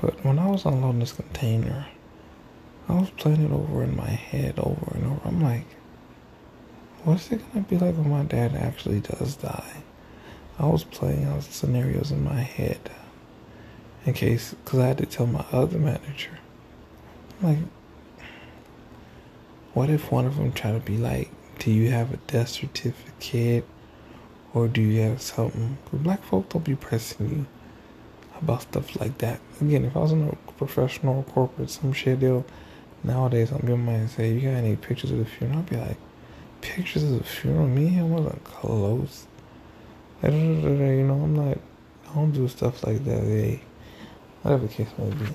But 0.01 0.14
when 0.25 0.39
I 0.39 0.47
was 0.47 0.65
unloading 0.65 1.01
this 1.01 1.11
container, 1.11 1.85
I 2.89 2.93
was 2.93 3.11
playing 3.11 3.43
it 3.43 3.51
over 3.51 3.83
in 3.83 3.95
my 3.95 4.09
head 4.09 4.57
over 4.57 4.95
and 4.95 5.05
over. 5.05 5.21
I'm 5.23 5.39
like, 5.39 5.67
what's 7.03 7.31
it 7.31 7.41
gonna 7.53 7.63
be 7.63 7.77
like 7.77 7.95
when 7.95 8.09
my 8.09 8.23
dad 8.23 8.55
actually 8.55 9.01
does 9.01 9.35
die? 9.35 9.83
I 10.57 10.65
was 10.65 10.83
playing 10.83 11.25
out 11.25 11.43
scenarios 11.43 12.11
in 12.11 12.23
my 12.23 12.39
head 12.39 12.89
in 14.03 14.13
case, 14.13 14.55
because 14.63 14.79
I 14.79 14.87
had 14.87 14.97
to 14.97 15.05
tell 15.05 15.27
my 15.27 15.45
other 15.51 15.77
manager. 15.77 16.39
I'm 17.43 17.47
like, 17.49 17.59
what 19.75 19.91
if 19.91 20.11
one 20.11 20.25
of 20.25 20.37
them 20.37 20.53
try 20.53 20.71
to 20.71 20.79
be 20.79 20.97
like, 20.97 21.29
do 21.59 21.71
you 21.71 21.91
have 21.91 22.11
a 22.11 22.17
death 22.17 22.49
certificate? 22.49 23.65
Or 24.55 24.67
do 24.67 24.81
you 24.81 25.01
have 25.01 25.21
something? 25.21 25.77
Because 25.83 25.99
black 25.99 26.23
folk 26.23 26.49
don't 26.49 26.63
be 26.63 26.75
pressing 26.75 27.29
you 27.29 27.45
about 28.41 28.63
stuff 28.63 28.99
like 28.99 29.17
that. 29.19 29.39
Again, 29.61 29.85
if 29.85 29.95
I 29.95 29.99
was 29.99 30.11
in 30.11 30.27
a 30.29 30.51
professional 30.53 31.17
or 31.17 31.23
corporate, 31.23 31.69
some 31.69 31.93
shit, 31.93 32.19
they'll, 32.19 32.45
nowadays, 33.03 33.49
some 33.49 33.59
people 33.59 33.77
might 33.77 34.07
say, 34.07 34.33
you 34.33 34.41
got 34.41 34.57
any 34.57 34.75
pictures 34.75 35.11
of 35.11 35.19
the 35.19 35.25
funeral? 35.25 35.59
I'll 35.59 35.65
be 35.65 35.77
like, 35.77 35.97
pictures 36.61 37.03
of 37.03 37.17
the 37.17 37.23
funeral? 37.23 37.67
Me 37.67 37.99
I 37.99 38.03
wasn't 38.03 38.43
close. 38.43 39.27
You 40.23 40.31
know, 40.31 41.13
I'm 41.13 41.35
not, 41.35 41.57
I 42.09 42.15
don't 42.15 42.31
do 42.31 42.47
stuff 42.47 42.85
like 42.85 43.03
that. 43.05 43.21
Hey, 43.23 43.61
whatever 44.41 44.65
the 44.67 44.73
case 44.73 44.89
may 44.97 45.09
be. 45.11 45.25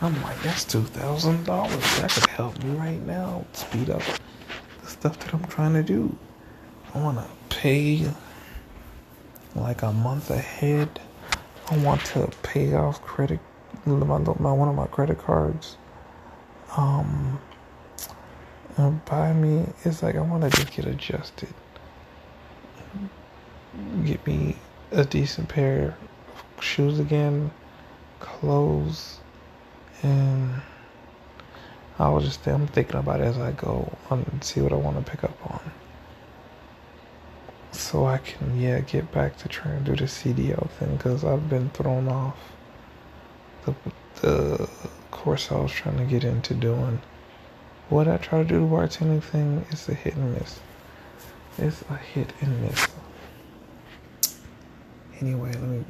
I'm 0.00 0.20
like, 0.22 0.40
that's 0.42 0.64
two 0.64 0.82
thousand 0.82 1.44
dollars. 1.44 2.00
That 2.00 2.10
could 2.10 2.30
help 2.30 2.62
me 2.62 2.76
right 2.76 3.00
now. 3.04 3.44
Speed 3.52 3.90
up 3.90 4.02
the 4.82 4.86
stuff 4.88 5.18
that 5.18 5.34
I'm 5.34 5.44
trying 5.46 5.74
to 5.74 5.82
do. 5.82 6.16
I 6.94 7.00
wanna 7.00 7.26
pay 7.48 8.08
like 9.54 9.82
a 9.82 9.92
month 9.92 10.30
ahead. 10.30 11.00
I 11.70 11.76
want 11.78 12.02
to 12.06 12.30
pay 12.42 12.74
off 12.74 13.02
credit 13.02 13.40
my, 13.84 14.18
my 14.18 14.52
one 14.52 14.68
of 14.68 14.74
my 14.74 14.86
credit 14.86 15.18
cards. 15.18 15.76
Um 16.76 17.40
and 18.76 19.04
buy 19.04 19.32
me 19.32 19.66
it's 19.84 20.02
like 20.02 20.16
I 20.16 20.20
wanna 20.20 20.50
just 20.50 20.72
get 20.72 20.86
adjusted. 20.86 21.52
Get 24.04 24.26
me 24.26 24.56
a 24.92 25.04
decent 25.04 25.48
pair 25.48 25.94
of 26.56 26.64
shoes 26.64 26.98
again, 26.98 27.50
clothes 28.20 29.18
and 30.02 30.62
I 31.98 32.08
was 32.08 32.24
just 32.24 32.46
I'm 32.46 32.66
thinking 32.68 32.96
about 32.96 33.20
it 33.20 33.24
as 33.24 33.38
I 33.38 33.52
go 33.52 33.92
and 34.10 34.42
see 34.42 34.60
what 34.60 34.72
I 34.72 34.76
want 34.76 35.04
to 35.04 35.10
pick 35.10 35.24
up 35.24 35.36
on. 35.50 35.60
So 37.72 38.06
I 38.06 38.18
can 38.18 38.58
yeah 38.60 38.80
get 38.80 39.12
back 39.12 39.36
to 39.38 39.48
trying 39.48 39.84
to 39.84 39.90
do 39.90 39.96
the 39.96 40.04
CDL 40.04 40.68
thing 40.70 40.96
because 40.96 41.24
I've 41.24 41.48
been 41.48 41.70
thrown 41.70 42.08
off 42.08 42.36
the 43.64 43.74
the 44.20 44.68
course 45.10 45.50
I 45.50 45.56
was 45.56 45.72
trying 45.72 45.98
to 45.98 46.04
get 46.04 46.24
into 46.24 46.54
doing. 46.54 47.00
What 47.88 48.08
I 48.08 48.16
try 48.18 48.42
to 48.42 48.48
do 48.48 48.60
the 48.60 48.66
bartending 48.66 49.22
thing 49.22 49.64
is 49.70 49.88
a 49.88 49.94
hit 49.94 50.14
and 50.14 50.34
miss. 50.34 50.60
It's 51.56 51.82
a 51.90 51.96
hit 51.96 52.32
and 52.40 52.62
miss. 52.62 52.88
Anyway, 55.20 55.52
let 55.52 55.62
me 55.62 55.84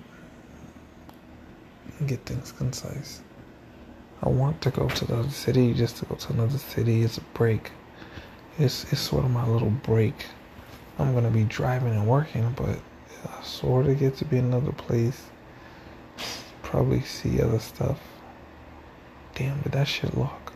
get 2.06 2.25
things 2.25 2.52
concise. 2.52 3.20
I 4.23 4.28
want 4.28 4.61
to 4.62 4.70
go 4.70 4.88
to 4.88 5.04
the 5.04 5.28
city 5.30 5.75
just 5.75 5.99
to 5.99 6.06
go 6.06 6.14
to 6.16 6.32
another 6.32 6.58
city. 6.58 7.02
It's 7.02 7.18
a 7.18 7.23
break. 7.35 7.70
It's 8.58 8.85
it's 8.92 9.00
sort 9.00 9.25
of 9.25 9.30
my 9.30 9.47
little 9.47 9.70
break. 9.70 10.26
I'm 10.99 11.14
gonna 11.14 11.31
be 11.31 11.45
driving 11.45 11.93
and 11.93 12.07
working, 12.07 12.52
but 12.57 12.78
I 13.26 13.43
sort 13.43 13.87
of 13.87 13.99
get 13.99 14.17
to 14.17 14.25
be 14.25 14.38
in 14.38 14.47
another 14.47 14.73
place. 14.73 15.26
Probably 16.62 17.00
see 17.02 17.40
other 17.40 17.61
stuff. 17.61 18.00
Damn, 19.35 19.61
did 19.62 19.73
that 19.73 19.87
shit 19.87 20.17
lock? 20.17 20.48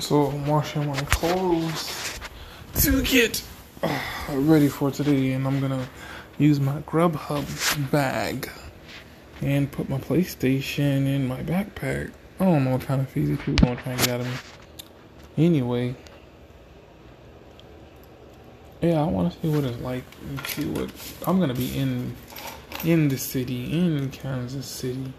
So 0.00 0.26
I'm 0.26 0.46
washing 0.46 0.86
my 0.86 1.00
clothes. 1.02 2.18
To 2.82 3.02
get 3.02 3.42
ready 4.30 4.68
for 4.68 4.90
today, 4.90 5.32
and 5.32 5.46
I'm 5.46 5.60
gonna 5.60 5.86
use 6.38 6.58
my 6.58 6.80
Grubhub 6.82 7.90
bag 7.90 8.50
and 9.42 9.70
put 9.70 9.90
my 9.90 9.98
PlayStation 9.98 11.06
in 11.06 11.28
my 11.28 11.42
backpack. 11.42 12.12
I 12.40 12.44
don't 12.46 12.64
know 12.64 12.72
what 12.72 12.82
kind 12.82 13.02
of 13.02 13.14
easy 13.16 13.36
people 13.36 13.66
gonna 13.66 13.82
try 13.82 13.92
and 13.92 14.00
get 14.00 14.08
out 14.08 14.20
of 14.20 14.26
me. 14.26 15.44
Anyway, 15.44 15.94
yeah, 18.80 19.02
I 19.02 19.04
want 19.04 19.32
to 19.32 19.40
see 19.40 19.48
what 19.48 19.64
it's 19.64 19.78
like. 19.80 20.04
And 20.26 20.40
see 20.46 20.64
what 20.64 20.90
I'm 21.26 21.38
gonna 21.38 21.54
be 21.54 21.76
in 21.76 22.16
in 22.84 23.08
the 23.08 23.18
city 23.18 23.70
in 23.72 24.10
Kansas 24.10 24.66
City. 24.66 25.12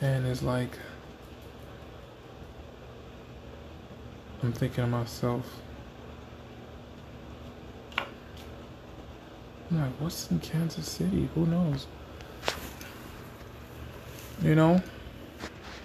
And 0.00 0.26
it's 0.26 0.42
like, 0.42 0.78
I'm 4.40 4.52
thinking 4.52 4.84
to 4.84 4.86
myself, 4.86 5.44
I'm 9.70 9.80
like, 9.80 10.00
what's 10.00 10.30
in 10.30 10.38
Kansas 10.38 10.88
City? 10.88 11.28
Who 11.34 11.44
knows? 11.44 11.86
You 14.40 14.54
know 14.54 14.80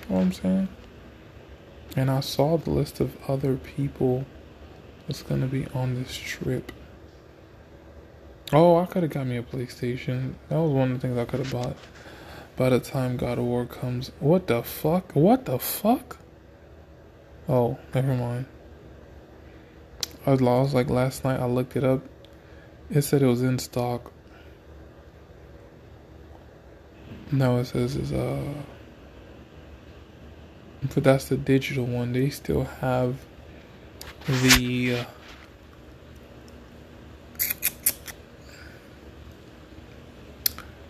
what 0.07 0.19
I'm 0.21 0.31
saying? 0.31 0.67
And 1.95 2.11
I 2.11 2.19
saw 2.19 2.57
the 2.57 2.69
list 2.69 2.99
of 2.99 3.17
other 3.27 3.55
people 3.55 4.25
that's 5.07 5.23
gonna 5.23 5.47
be 5.47 5.67
on 5.73 5.95
this 5.95 6.15
trip. 6.15 6.71
Oh, 8.51 8.77
I 8.77 8.85
could 8.85 9.01
have 9.01 9.11
got 9.11 9.25
me 9.25 9.37
a 9.37 9.43
PlayStation. 9.43 10.35
That 10.49 10.59
was 10.59 10.71
one 10.71 10.91
of 10.91 11.01
the 11.01 11.07
things 11.07 11.17
I 11.17 11.25
could 11.25 11.39
have 11.39 11.51
bought. 11.51 11.75
By 12.55 12.69
the 12.69 12.79
time 12.79 13.17
God 13.17 13.39
of 13.39 13.45
War 13.45 13.65
comes, 13.65 14.11
what 14.19 14.45
the 14.45 14.61
fuck? 14.61 15.15
What 15.15 15.45
the 15.45 15.57
fuck? 15.57 16.19
Oh, 17.47 17.77
never 17.93 18.15
mind. 18.15 18.45
I 20.25 20.31
was 20.31 20.41
lost. 20.41 20.73
Like 20.73 20.89
last 20.89 21.23
night, 21.25 21.39
I 21.39 21.45
looked 21.45 21.75
it 21.75 21.83
up. 21.83 22.01
It 22.89 23.01
said 23.01 23.21
it 23.21 23.25
was 23.25 23.41
in 23.41 23.59
stock. 23.59 24.11
No, 27.31 27.57
it 27.57 27.65
says 27.65 27.95
it's 27.95 28.11
uh. 28.11 28.53
But 30.93 31.03
that's 31.03 31.29
the 31.29 31.37
digital 31.37 31.85
one. 31.85 32.13
They 32.13 32.29
still 32.29 32.63
have 32.63 33.17
the. 34.27 34.99
Uh, 34.99 35.05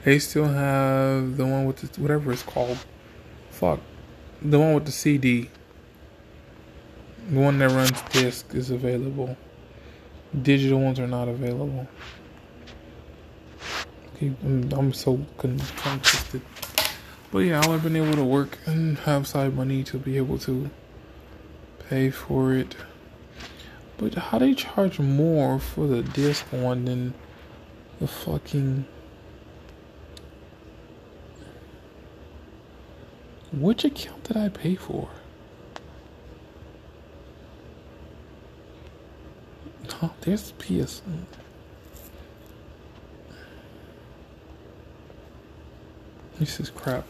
they 0.04 0.20
still 0.20 0.46
have 0.46 1.38
the 1.38 1.46
one 1.46 1.66
with 1.66 1.78
the 1.78 2.02
whatever 2.02 2.32
it's 2.32 2.44
called. 2.44 2.78
Fuck, 3.50 3.80
the 4.42 4.60
one 4.60 4.76
with 4.76 4.86
the 4.86 4.92
CD. 4.92 5.50
The 7.30 7.40
one 7.40 7.58
that 7.60 7.72
runs 7.72 8.02
disc 8.12 8.54
is 8.54 8.70
available. 8.70 9.38
Digital 10.42 10.80
ones 10.80 11.00
are 11.00 11.08
not 11.08 11.28
available. 11.28 11.88
Okay, 14.16 14.34
I'm, 14.44 14.94
so 14.94 15.26
conflicted. 15.38 16.42
But 17.32 17.40
yeah, 17.40 17.62
I 17.62 17.68
would 17.68 17.74
have 17.74 17.84
been 17.84 17.96
able 17.96 18.16
to 18.16 18.24
work 18.24 18.58
and 18.66 18.98
have 19.00 19.26
side 19.28 19.56
money 19.56 19.84
to 19.86 19.98
be 19.98 20.18
able 20.18 20.38
to 20.40 20.70
pay 21.90 22.10
for 22.10 22.54
it. 22.54 22.76
But 23.98 24.16
how 24.16 24.40
they 24.40 24.54
charge 24.54 25.00
more 25.00 25.60
for 25.60 25.88
the 25.88 26.02
disc 26.02 26.46
one 26.52 26.86
than 26.86 27.14
the 28.00 28.08
fucking 28.08 28.86
which 33.54 33.86
account 33.86 34.24
did 34.24 34.38
I 34.38 34.50
pay 34.50 34.76
for? 34.76 35.10
Oh, 40.02 40.13
there's 40.24 40.52
PS. 40.54 41.02
This 46.40 46.60
is 46.60 46.70
crap. 46.70 47.06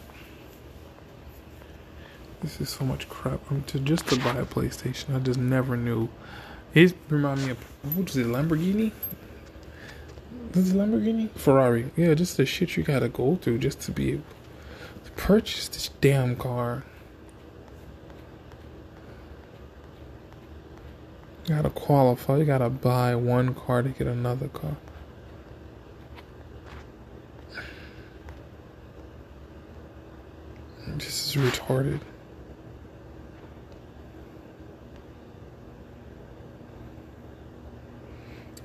This 2.42 2.60
is 2.60 2.68
so 2.68 2.84
much 2.84 3.08
crap. 3.08 3.40
I 3.50 3.54
mean, 3.54 3.62
to 3.64 3.78
just 3.80 4.06
to 4.08 4.16
buy 4.18 4.36
a 4.36 4.44
PlayStation, 4.44 5.16
I 5.16 5.18
just 5.20 5.38
never 5.38 5.76
knew. 5.76 6.08
It 6.74 6.94
remind 7.08 7.44
me 7.44 7.50
of 7.52 7.96
what 7.96 8.10
is 8.10 8.16
it, 8.16 8.26
Lamborghini? 8.26 8.92
This 10.50 10.66
is 10.66 10.72
Lamborghini? 10.74 11.30
Ferrari. 11.30 11.90
Yeah, 11.96 12.14
just 12.14 12.36
the 12.36 12.44
shit 12.44 12.76
you 12.76 12.82
gotta 12.82 13.08
go 13.08 13.36
through 13.36 13.58
just 13.58 13.80
to 13.82 13.92
be 13.92 14.12
able 14.12 14.24
to 15.04 15.10
purchase 15.12 15.68
this 15.68 15.88
damn 16.00 16.36
car. 16.36 16.84
You 21.46 21.54
gotta 21.54 21.70
qualify. 21.70 22.38
You 22.38 22.44
gotta 22.46 22.70
buy 22.70 23.14
one 23.14 23.54
car 23.54 23.82
to 23.82 23.90
get 23.90 24.06
another 24.06 24.48
car. 24.48 24.76
This 30.86 31.36
is 31.36 31.42
retarded. 31.42 32.00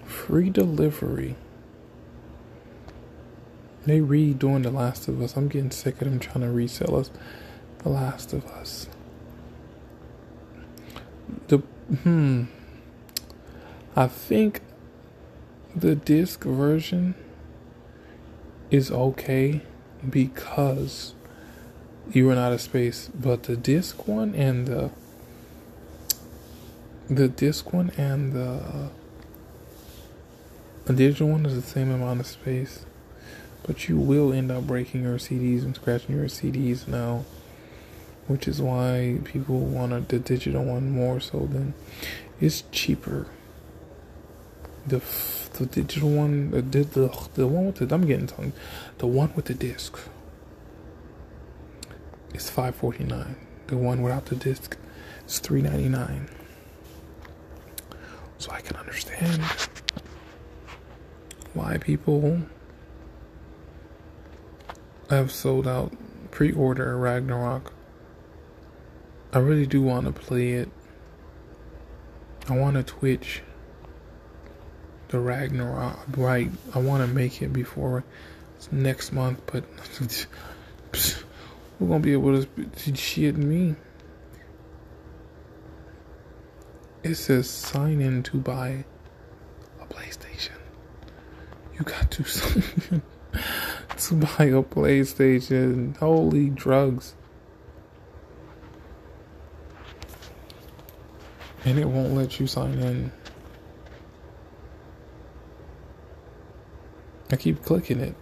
Free 0.05 0.49
delivery. 0.49 1.35
They 3.85 3.99
redoing 3.99 4.63
The 4.63 4.71
Last 4.71 5.07
of 5.07 5.21
Us. 5.21 5.35
I'm 5.35 5.47
getting 5.47 5.71
sick 5.71 6.01
of 6.01 6.07
them 6.07 6.19
trying 6.19 6.41
to 6.41 6.51
resell 6.51 6.95
us 6.95 7.09
The 7.79 7.89
Last 7.89 8.31
of 8.31 8.45
Us. 8.45 8.87
The 11.47 11.57
hmm. 11.57 12.43
I 13.95 14.07
think 14.07 14.61
the 15.75 15.95
disc 15.95 16.43
version 16.43 17.15
is 18.69 18.91
okay 18.91 19.61
because 20.07 21.15
you 22.11 22.29
run 22.29 22.37
out 22.37 22.53
of 22.53 22.61
space, 22.61 23.09
but 23.13 23.43
the 23.43 23.57
disc 23.57 24.07
one 24.07 24.35
and 24.35 24.67
the 24.67 24.91
the 27.09 27.27
disc 27.27 27.73
one 27.73 27.91
and 27.97 28.33
the 28.33 28.49
uh, 28.49 28.89
the 30.85 30.93
digital 30.93 31.29
one 31.29 31.45
is 31.45 31.55
the 31.55 31.61
same 31.61 31.91
amount 31.91 32.19
of 32.19 32.27
space, 32.27 32.85
but 33.63 33.89
you 33.89 33.97
will 33.97 34.31
end 34.31 34.51
up 34.51 34.67
breaking 34.67 35.03
your 35.03 35.17
CDs 35.17 35.63
and 35.63 35.75
scratching 35.75 36.15
your 36.15 36.25
CDs 36.25 36.87
now, 36.87 37.25
which 38.27 38.47
is 38.47 38.61
why 38.61 39.19
people 39.23 39.59
want 39.59 40.09
the 40.09 40.19
digital 40.19 40.63
one 40.63 40.91
more 40.91 41.19
so 41.19 41.39
than 41.39 41.73
it's 42.39 42.63
cheaper 42.71 43.27
the 44.87 45.01
the 45.53 45.65
digital 45.65 46.09
one, 46.09 46.51
the 46.51 46.61
the 46.61 47.27
the 47.35 47.47
one 47.47 47.67
with 47.67 47.75
the 47.75 47.93
I'm 47.93 48.05
getting 48.05 48.27
tongue, 48.27 48.53
the 48.97 49.07
one 49.07 49.33
with 49.35 49.45
the 49.45 49.53
disc 49.53 49.97
is 52.33 52.49
five 52.49 52.75
forty 52.75 53.03
nine. 53.03 53.35
The 53.67 53.77
one 53.77 54.01
without 54.01 54.25
the 54.25 54.35
disc 54.35 54.77
is 55.27 55.39
three 55.39 55.61
ninety 55.61 55.89
nine. 55.89 56.29
So 58.37 58.51
I 58.51 58.61
can 58.61 58.77
understand 58.77 59.43
why 61.53 61.77
people 61.77 62.43
have 65.09 65.31
sold 65.31 65.67
out 65.67 65.91
pre-order 66.31 66.97
Ragnarok. 66.97 67.73
I 69.33 69.39
really 69.39 69.65
do 69.65 69.81
want 69.81 70.05
to 70.05 70.11
play 70.11 70.53
it. 70.53 70.69
I 72.47 72.57
want 72.57 72.75
to 72.77 72.83
Twitch 72.83 73.41
the 75.09 75.19
Ragnarok. 75.19 75.99
Right, 76.15 76.49
I 76.73 76.79
want 76.79 77.05
to 77.05 77.13
make 77.13 77.41
it 77.41 77.51
before 77.51 78.03
next 78.71 79.11
month, 79.11 79.41
but 79.45 79.63
we're 81.79 81.87
gonna 81.87 81.99
be 81.99 82.13
able 82.13 82.43
to 82.43 82.95
shit 82.95 83.35
me. 83.35 83.75
It 87.03 87.15
says 87.15 87.49
sign 87.49 88.01
in 88.01 88.23
to 88.23 88.37
buy 88.37 88.83
a 89.81 89.85
PlayStation. 89.85 90.57
You 91.77 91.85
got 91.85 92.11
to 92.11 92.23
sign 92.25 92.63
in 92.91 93.01
to 93.97 94.15
buy 94.15 94.45
a 94.45 94.63
PlayStation. 94.63 95.97
Holy 95.97 96.49
drugs. 96.49 97.15
And 101.65 101.77
it 101.77 101.85
won't 101.85 102.13
let 102.15 102.39
you 102.39 102.47
sign 102.47 102.79
in. 102.79 103.11
I 107.31 107.35
keep 107.35 107.63
clicking 107.63 107.99
it. 107.99 108.15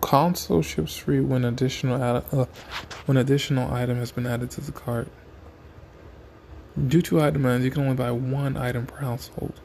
Console 0.00 0.62
ships 0.62 0.96
free 0.96 1.20
when 1.20 1.44
additional 1.44 2.02
ad- 2.02 2.24
uh, 2.32 2.44
when 3.06 3.16
additional 3.16 3.72
item 3.72 3.96
has 3.98 4.12
been 4.12 4.26
added 4.26 4.50
to 4.52 4.60
the 4.60 4.72
cart. 4.72 5.08
Due 6.86 7.02
to 7.02 7.20
item 7.20 7.44
ends, 7.46 7.64
you 7.64 7.70
can 7.70 7.82
only 7.82 7.96
buy 7.96 8.10
one 8.10 8.56
item 8.56 8.86
per 8.86 8.98
household. 8.98 9.60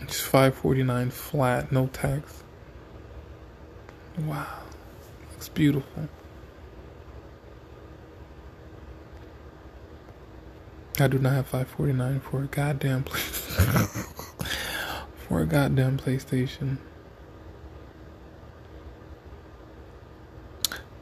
It's 0.00 0.20
five 0.20 0.54
forty 0.54 0.82
nine 0.82 1.10
flat, 1.10 1.70
no 1.70 1.88
tax. 1.88 2.42
Wow, 4.18 4.46
looks 5.32 5.48
beautiful. 5.48 6.08
I 11.00 11.06
do 11.08 11.18
not 11.18 11.32
have 11.32 11.46
549 11.46 12.20
for 12.20 12.42
a 12.42 12.46
goddamn 12.46 13.04
play- 13.04 13.20
for 15.28 15.40
a 15.40 15.46
goddamn 15.46 15.98
PlayStation. 15.98 16.76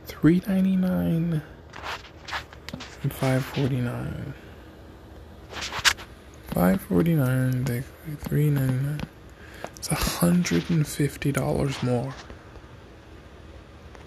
399 0.07 1.43
and 3.03 3.13
549. 3.13 4.35
Five 6.49 6.81
forty 6.81 7.15
nine, 7.15 7.65
three 8.21 8.51
ninety 8.51 8.73
nine. 8.75 9.01
It's 9.77 9.89
hundred 9.89 10.69
and 10.71 10.87
fifty 10.87 11.31
dollars 11.31 11.83
more 11.83 12.15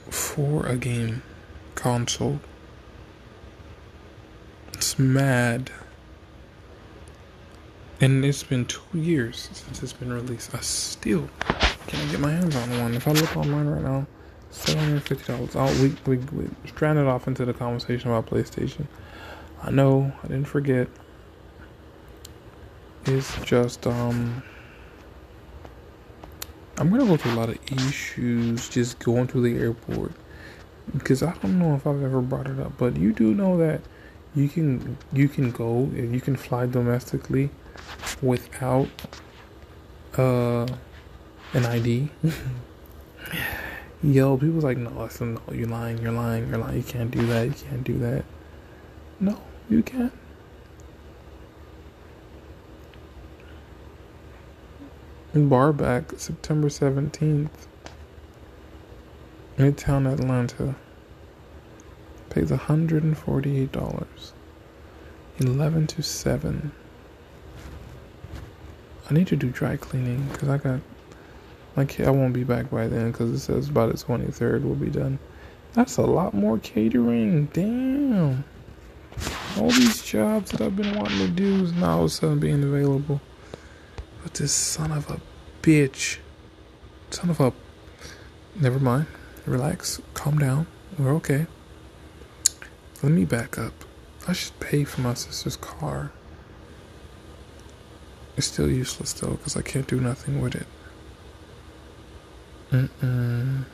for 0.10 0.66
a 0.66 0.76
game 0.76 1.22
console. 1.76 2.42
It's 4.74 5.00
mad. 5.00 5.72
And 8.02 8.26
it's 8.26 8.42
been 8.42 8.66
two 8.66 8.98
years 8.98 9.48
since 9.54 9.84
it's 9.84 9.94
been 9.94 10.12
released. 10.12 10.56
I 10.56 10.60
still 10.62 11.30
can't 11.86 12.12
get 12.12 12.20
my 12.20 12.32
hands 12.32 12.56
on 12.56 12.80
one. 12.80 12.96
If 12.96 13.08
I 13.08 13.12
look 13.12 13.38
online 13.38 13.68
right 13.68 13.84
now, 13.84 14.08
seven 14.50 14.84
hundred 14.84 15.04
fifty 15.04 15.32
dollars. 15.32 15.56
Oh, 15.56 15.72
we, 15.84 15.96
we 16.08 16.18
we 16.34 16.50
stranded 16.66 17.06
off 17.06 17.28
into 17.28 17.46
the 17.46 17.54
conversation 17.54 18.10
about 18.10 18.26
PlayStation. 18.26 18.88
I 19.62 19.70
know 19.70 20.12
I 20.24 20.28
didn't 20.28 20.48
forget. 20.48 20.88
It's 23.06 23.40
just 23.44 23.86
um. 23.86 24.42
I'm 26.80 26.90
gonna 26.90 27.06
go 27.06 27.18
through 27.18 27.34
a 27.34 27.36
lot 27.36 27.50
of 27.50 27.60
issues 27.72 28.68
just 28.68 28.98
going 28.98 29.28
to 29.28 29.42
the 29.42 29.60
airport 29.60 30.14
because 30.92 31.22
I 31.22 31.34
don't 31.36 31.60
know 31.60 31.76
if 31.76 31.86
I've 31.86 32.02
ever 32.02 32.22
brought 32.22 32.48
it 32.48 32.60
up, 32.60 32.80
but 32.80 32.98
you 32.98 33.14
do 33.14 33.36
know 33.36 33.60
that 33.60 33.82
you 34.34 34.50
can 34.50 34.98
you 35.14 35.30
can 35.30 35.52
go 35.52 35.84
and 35.84 36.16
you 36.16 36.20
can 36.20 36.36
fly 36.36 36.66
domestically 36.66 37.52
without 38.22 38.90
uh 40.18 40.68
an 41.54 41.66
ID. 41.66 42.10
Yo, 44.04 44.36
people's 44.36 44.64
like, 44.64 44.78
no, 44.78 44.90
listen, 44.90 45.36
no, 45.36 45.54
you're 45.54 45.68
lying, 45.68 46.00
you're 46.00 46.12
lying, 46.12 46.50
you're 46.50 46.58
lying. 46.58 46.78
You 46.78 46.84
can't 46.84 47.12
do 47.12 47.24
that. 47.28 47.46
You 47.46 47.54
can't 47.54 47.84
do 47.84 48.00
that. 48.00 48.26
No, 49.20 49.40
you 49.70 49.84
can. 49.84 50.12
In 55.36 55.48
Barback, 55.48 56.14
September 56.18 56.68
17th. 56.68 57.50
Midtown 59.58 60.12
Atlanta. 60.12 60.76
Pays 62.32 62.50
$148. 62.50 64.32
11 65.40 65.88
to 65.88 66.02
7. 66.02 66.72
I 69.12 69.14
need 69.14 69.28
to 69.28 69.36
do 69.36 69.50
dry 69.50 69.76
cleaning 69.76 70.26
because 70.32 70.48
I 70.48 70.58
got 70.58 70.80
my 71.76 71.84
kid. 71.84 72.08
I 72.08 72.12
won't 72.12 72.32
be 72.32 72.46
back 72.46 72.72
by 72.72 72.88
then 72.88 73.12
because 73.12 73.30
it 73.32 73.40
says 73.40 73.70
by 73.70 73.86
the 73.86 73.96
23rd 73.96 74.62
we'll 74.62 74.76
be 74.76 74.90
done. 74.90 75.20
That's 75.74 75.98
a 75.98 76.04
lot 76.04 76.34
more 76.34 76.60
catering. 76.60 77.48
Damn. 77.48 78.46
All 79.58 79.70
these 79.70 80.02
jobs 80.02 80.52
that 80.52 80.62
I've 80.62 80.78
been 80.78 80.96
wanting 80.96 81.18
to 81.18 81.28
do 81.28 81.62
is 81.62 81.74
now 81.74 81.98
all 81.98 82.00
of 82.00 82.06
a 82.06 82.10
sudden 82.10 82.40
being 82.40 82.64
available. 82.64 83.20
But 84.24 84.36
this 84.36 84.54
son 84.54 84.94
of 84.94 85.10
a 85.10 85.20
bitch. 85.62 86.20
Son 87.10 87.30
of 87.30 87.42
a. 87.42 87.52
Never 88.56 88.80
mind. 88.80 89.08
Relax. 89.46 90.00
Calm 90.14 90.38
down. 90.38 90.68
We're 90.98 91.14
okay. 91.16 91.48
Let 93.04 93.12
me 93.12 93.26
back 93.26 93.58
up. 93.58 93.74
I 94.26 94.32
should 94.32 94.58
pay 94.62 94.86
for 94.86 95.02
my 95.02 95.16
sister's 95.16 95.58
car. 95.58 96.14
It's 98.42 98.48
still 98.48 98.72
useless 98.72 99.14
though, 99.14 99.34
because 99.34 99.56
I 99.56 99.62
can't 99.62 99.86
do 99.86 100.02
nothing 100.02 100.42
with 100.42 100.56
it. 100.56 100.66
Mm-mm. 102.72 103.66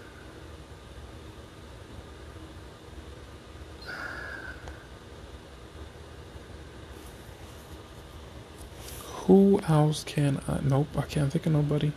Who 9.05 9.61
else 9.69 10.03
can 10.03 10.41
I? 10.49 10.59
Nope, 10.61 10.89
I 10.97 11.03
can't 11.03 11.31
think 11.31 11.45
of 11.45 11.53
nobody. 11.53 11.93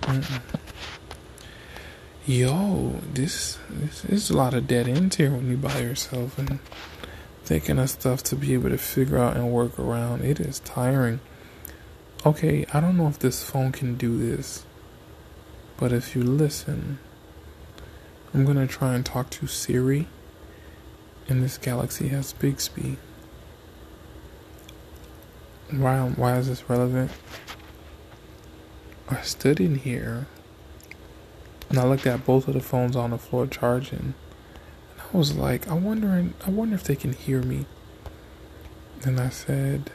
Mm-mm. 0.00 0.42
Yo, 2.26 2.96
this, 3.12 3.58
this 3.70 4.04
is 4.06 4.28
a 4.28 4.36
lot 4.36 4.54
of 4.54 4.66
dead 4.66 4.88
ends 4.88 5.14
here 5.14 5.30
when 5.30 5.48
you 5.48 5.56
by 5.56 5.78
yourself 5.78 6.36
and 6.36 6.58
thinking 7.46 7.78
of 7.78 7.88
stuff 7.88 8.24
to 8.24 8.34
be 8.34 8.54
able 8.54 8.70
to 8.70 8.76
figure 8.76 9.18
out 9.18 9.36
and 9.36 9.52
work 9.52 9.78
around. 9.78 10.22
It 10.22 10.40
is 10.40 10.58
tiring. 10.60 11.20
Okay, 12.26 12.66
I 12.74 12.80
don't 12.80 12.96
know 12.96 13.06
if 13.06 13.20
this 13.20 13.48
phone 13.48 13.70
can 13.70 13.94
do 13.94 14.18
this, 14.18 14.66
but 15.76 15.92
if 15.92 16.16
you 16.16 16.24
listen, 16.24 16.98
I'm 18.34 18.44
gonna 18.44 18.66
try 18.66 18.94
and 18.94 19.06
talk 19.06 19.30
to 19.30 19.46
Siri. 19.46 20.08
And 21.28 21.42
this 21.42 21.56
Galaxy 21.56 22.08
has 22.08 22.32
Bixby. 22.32 22.98
Why? 25.70 26.00
Why 26.00 26.36
is 26.38 26.48
this 26.48 26.68
relevant? 26.68 27.10
I 29.08 29.22
stood 29.22 29.60
in 29.60 29.76
here 29.76 30.26
and 31.68 31.78
I 31.78 31.84
looked 31.84 32.06
at 32.06 32.24
both 32.24 32.48
of 32.48 32.54
the 32.54 32.60
phones 32.60 32.96
on 32.96 33.10
the 33.10 33.18
floor 33.18 33.46
charging. 33.46 34.14
I 35.12 35.16
was 35.16 35.36
like, 35.36 35.68
I 35.68 35.74
wondering, 35.74 36.34
I 36.46 36.50
wonder 36.50 36.74
if 36.74 36.84
they 36.84 36.96
can 36.96 37.12
hear 37.12 37.40
me. 37.42 37.66
And 39.04 39.20
I 39.20 39.28
said, 39.28 39.90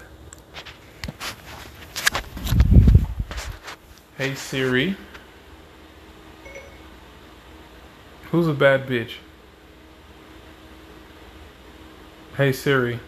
Hey 4.18 4.36
Siri, 4.36 4.96
who's 8.30 8.48
a 8.48 8.54
bad 8.54 8.88
bitch? 8.88 9.14
Hey 12.38 12.54
Siri, 12.54 13.00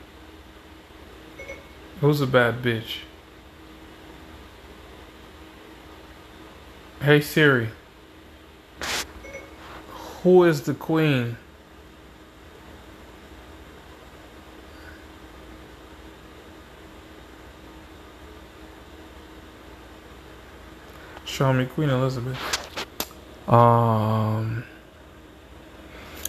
who's 2.01 2.19
a 2.19 2.27
bad 2.27 2.61
bitch? 2.61 2.97
Hey 7.01 7.21
Siri, 7.21 7.69
who 10.23 10.43
is 10.43 10.63
the 10.63 10.73
queen? 10.73 11.37
Show 21.33 21.51
me 21.51 21.65
Queen 21.65 21.89
Elizabeth. 21.89 22.37
Um. 23.49 24.63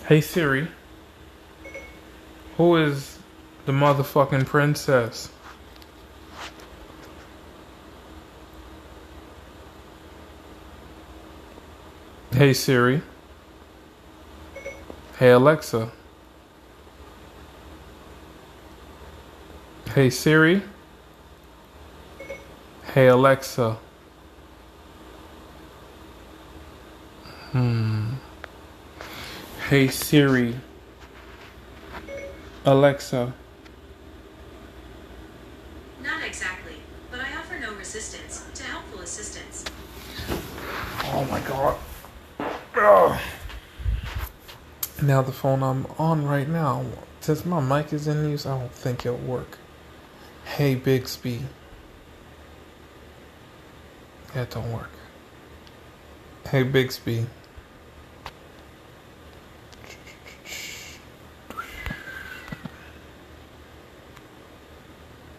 Hey 0.06 0.22
Siri. 0.22 0.66
Who 2.56 2.76
is 2.78 3.18
the 3.66 3.72
motherfucking 3.72 4.46
princess? 4.46 5.28
Hey 12.32 12.54
Siri. 12.54 13.02
Hey 15.18 15.32
Alexa. 15.32 15.92
Hey 19.94 20.08
Siri. 20.08 20.62
Hey 22.94 23.08
Alexa. 23.08 23.76
Hmm. 27.54 28.14
Hey 29.68 29.86
Siri. 29.86 30.56
Alexa. 32.64 33.32
Not 36.02 36.24
exactly, 36.24 36.74
but 37.12 37.20
I 37.20 37.36
offer 37.38 37.56
no 37.60 37.72
resistance 37.74 38.44
to 38.54 38.62
helpful 38.64 39.02
assistance. 39.02 39.64
Oh 41.12 41.24
my 41.30 41.38
god. 41.46 41.78
Ugh. 42.74 43.20
Now 45.00 45.22
the 45.22 45.30
phone 45.30 45.62
I'm 45.62 45.86
on 45.96 46.26
right 46.26 46.48
now, 46.48 46.84
since 47.20 47.44
my 47.44 47.60
mic 47.60 47.92
is 47.92 48.08
in 48.08 48.28
use, 48.28 48.46
I 48.46 48.58
don't 48.58 48.72
think 48.72 49.06
it'll 49.06 49.18
work. 49.18 49.58
Hey 50.44 50.74
Bixby. 50.74 51.42
That 54.34 54.50
don't 54.50 54.72
work. 54.72 54.90
Hey 56.50 56.64
Bixby. 56.64 57.26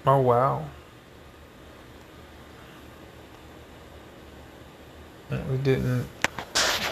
Oh 0.07 0.19
wow. 0.19 0.65
We 5.31 5.57
didn't. 5.57 6.07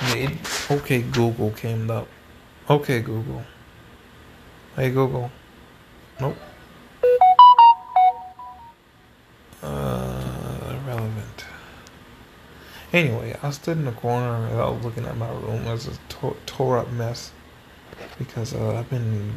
It, 0.06 0.32
okay, 0.72 1.02
Google 1.02 1.52
came 1.52 1.90
up. 1.92 2.08
Okay, 2.70 3.02
Google. 3.02 3.44
Hey, 4.76 4.90
Google. 4.90 5.30
Nope. 6.20 6.38
Uh, 9.62 10.76
irrelevant. 10.84 11.46
Anyway, 12.92 13.36
I 13.42 13.52
stood 13.52 13.78
in 13.78 13.86
the 13.86 13.92
corner 13.92 14.48
and 14.48 14.60
I 14.60 14.70
was 14.70 14.84
looking 14.84 15.06
at 15.06 15.16
my 15.18 15.30
room 15.30 15.68
as 15.68 15.88
a 15.88 15.92
to- 16.10 16.38
tore 16.46 16.80
up 16.80 16.92
mess 16.92 17.32
because 18.18 18.54
uh, 18.54 18.76
I've 18.78 18.90
been 18.90 19.34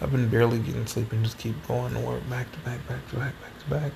I've 0.00 0.10
been 0.10 0.28
barely 0.28 0.58
getting 0.58 0.86
sleep 0.86 1.12
and 1.12 1.22
just 1.22 1.38
keep 1.38 1.54
going 1.68 1.92
to 1.92 2.00
work 2.00 2.28
back 2.30 2.50
to 2.52 2.58
back, 2.60 2.86
back 2.88 3.06
to 3.10 3.16
back, 3.16 3.34
back 3.42 3.58
to 3.58 3.70
back. 3.70 3.92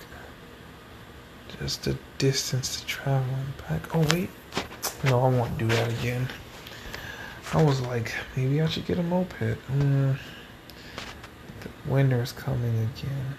Just 1.59 1.85
the 1.85 1.97
distance 2.19 2.81
to 2.81 2.87
travel 2.87 3.35
and 3.35 3.69
back. 3.69 3.95
Oh 3.95 4.07
wait, 4.13 4.29
no, 5.05 5.21
I 5.21 5.29
won't 5.29 5.57
do 5.57 5.67
that 5.69 5.91
again. 6.01 6.29
I 7.53 7.63
was 7.63 7.81
like, 7.81 8.13
maybe 8.37 8.61
I 8.61 8.67
should 8.67 8.87
get 8.87 8.99
a 8.99 9.03
moped. 9.03 9.39
Mm. 9.39 10.19
The 11.61 11.91
winter 11.91 12.23
is 12.23 12.33
coming 12.33 12.91
again. 12.97 13.39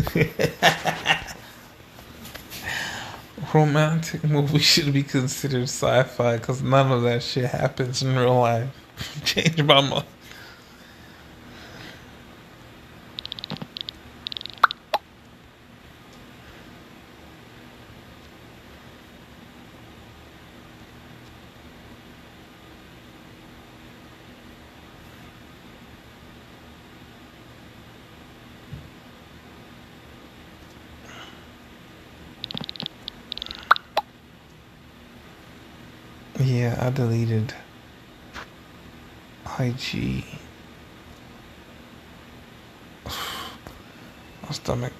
Romantic 3.54 4.24
movies 4.24 4.62
should 4.62 4.92
be 4.92 5.02
considered 5.02 5.64
sci-fi 5.64 6.36
because 6.36 6.62
none 6.62 6.92
of 6.92 7.02
that 7.02 7.22
shit 7.22 7.50
happens 7.50 8.02
in 8.02 8.16
real 8.16 8.40
life. 8.40 8.68
Change 9.24 9.62
my 9.62 9.80
mind. 9.80 10.04
Yeah, 36.40 36.74
I 36.80 36.88
deleted 36.88 37.52
IG. 39.58 40.24
My 43.04 44.50
stomach. 44.50 44.94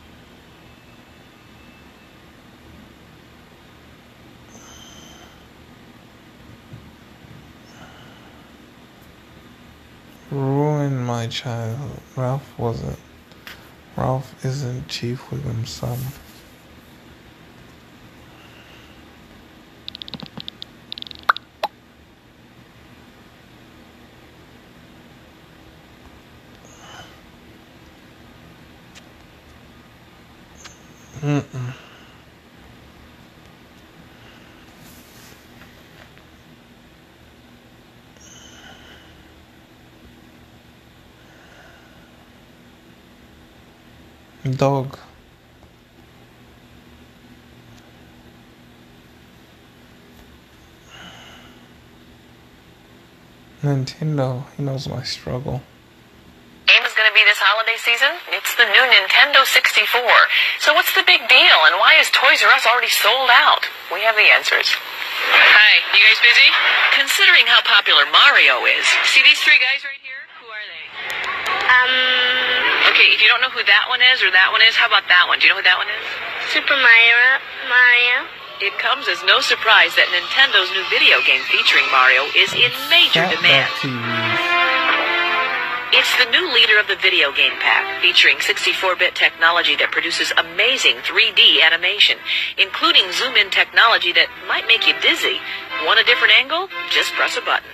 Ruined 10.30 11.06
my 11.06 11.26
childhood. 11.26 12.00
Ralph 12.16 12.58
wasn't. 12.58 12.98
Ralph 13.96 14.44
isn't 14.44 14.88
Chief 14.88 15.18
Wiggum's 15.30 15.70
son. 15.70 15.98
Mm-mm. 31.22 31.74
Dog. 44.60 44.98
Nintendo, 53.64 54.44
he 54.52 54.62
knows 54.62 54.86
my 54.86 55.00
struggle. 55.00 55.64
game 56.68 56.84
is 56.84 56.92
going 56.92 57.08
to 57.08 57.16
be 57.16 57.24
this 57.24 57.40
holiday 57.40 57.80
season? 57.80 58.12
It's 58.36 58.52
the 58.60 58.68
new 58.68 58.84
Nintendo 58.84 59.48
64. 59.48 60.04
So 60.60 60.76
what's 60.76 60.92
the 60.92 61.08
big 61.08 61.24
deal, 61.24 61.58
and 61.64 61.80
why 61.80 61.96
is 61.96 62.12
Toys 62.12 62.44
R 62.44 62.52
Us 62.52 62.68
already 62.68 62.92
sold 62.92 63.32
out? 63.32 63.64
We 63.88 64.04
have 64.04 64.12
the 64.12 64.28
answers. 64.28 64.76
Hi, 64.76 65.72
you 65.96 66.04
guys 66.04 66.20
busy? 66.20 66.48
Considering 67.00 67.48
how 67.48 67.64
popular 67.64 68.04
Mario 68.12 68.68
is, 68.68 68.84
see 69.08 69.24
these 69.24 69.40
three 69.40 69.56
guys 69.56 69.80
right 69.88 70.04
here? 70.04 70.20
Who 70.44 70.52
are 70.52 70.66
they? 70.68 70.84
Um, 71.64 72.39
Okay, 72.90 73.14
if 73.14 73.22
you 73.22 73.30
don't 73.30 73.38
know 73.40 73.54
who 73.54 73.62
that 73.62 73.86
one 73.86 74.02
is 74.02 74.18
or 74.18 74.34
that 74.34 74.50
one 74.50 74.62
is, 74.66 74.74
how 74.74 74.90
about 74.90 75.06
that 75.06 75.30
one? 75.30 75.38
Do 75.38 75.46
you 75.46 75.54
know 75.54 75.62
who 75.62 75.66
that 75.66 75.78
one 75.78 75.86
is? 75.86 76.02
Super 76.50 76.74
Mario. 76.74 77.38
Mario. 77.70 78.26
It 78.58 78.74
comes 78.82 79.06
as 79.06 79.22
no 79.24 79.38
surprise 79.38 79.94
that 79.94 80.10
Nintendo's 80.10 80.68
new 80.74 80.82
video 80.90 81.22
game 81.22 81.40
featuring 81.48 81.86
Mario 81.94 82.26
is 82.34 82.50
in 82.52 82.68
major 82.90 83.22
demand. 83.30 83.70
Fatback 83.78 84.10
It's 85.94 86.10
the 86.18 86.28
new 86.34 86.50
leader 86.50 86.78
of 86.82 86.90
the 86.90 86.98
video 86.98 87.30
game 87.30 87.54
pack, 87.62 88.02
featuring 88.02 88.42
64-bit 88.42 89.14
technology 89.14 89.78
that 89.78 89.94
produces 89.94 90.34
amazing 90.36 90.98
3D 91.06 91.62
animation, 91.62 92.18
including 92.58 93.06
zoom-in 93.14 93.54
technology 93.54 94.12
that 94.12 94.26
might 94.50 94.66
make 94.66 94.86
you 94.86 94.94
dizzy. 94.98 95.38
Want 95.86 96.02
a 96.02 96.04
different 96.04 96.34
angle? 96.34 96.68
Just 96.90 97.14
press 97.14 97.38
a 97.38 97.42
button. 97.46 97.70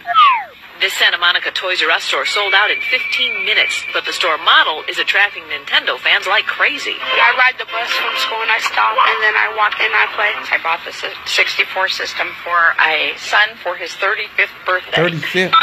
This 0.80 0.92
Santa 0.92 1.16
Monica 1.16 1.50
Toys 1.50 1.82
R 1.82 1.90
Us 1.90 2.04
store 2.04 2.26
sold 2.26 2.52
out 2.52 2.70
in 2.70 2.76
15 2.80 3.46
minutes, 3.48 3.80
but 3.94 4.04
the 4.04 4.12
store 4.12 4.36
model 4.36 4.84
is 4.88 4.98
attracting 4.98 5.42
Nintendo 5.44 5.98
fans 5.98 6.26
like 6.26 6.44
crazy. 6.44 6.92
I 7.00 7.32
ride 7.32 7.56
the 7.56 7.64
bus 7.64 7.88
from 7.96 8.12
school 8.20 8.42
and 8.44 8.52
I 8.52 8.60
stop 8.60 8.92
and 8.92 9.18
then 9.24 9.32
I 9.32 9.56
walk 9.56 9.80
in 9.80 9.88
and 9.88 9.96
I 9.96 10.06
play. 10.12 10.36
I 10.36 10.60
bought 10.60 10.84
the 10.84 10.92
64 10.92 11.88
system 11.88 12.28
for 12.44 12.76
a 12.76 13.16
son 13.16 13.56
for 13.64 13.76
his 13.76 13.90
35th 13.96 14.52
birthday. 14.66 15.00
35th. 15.00 15.54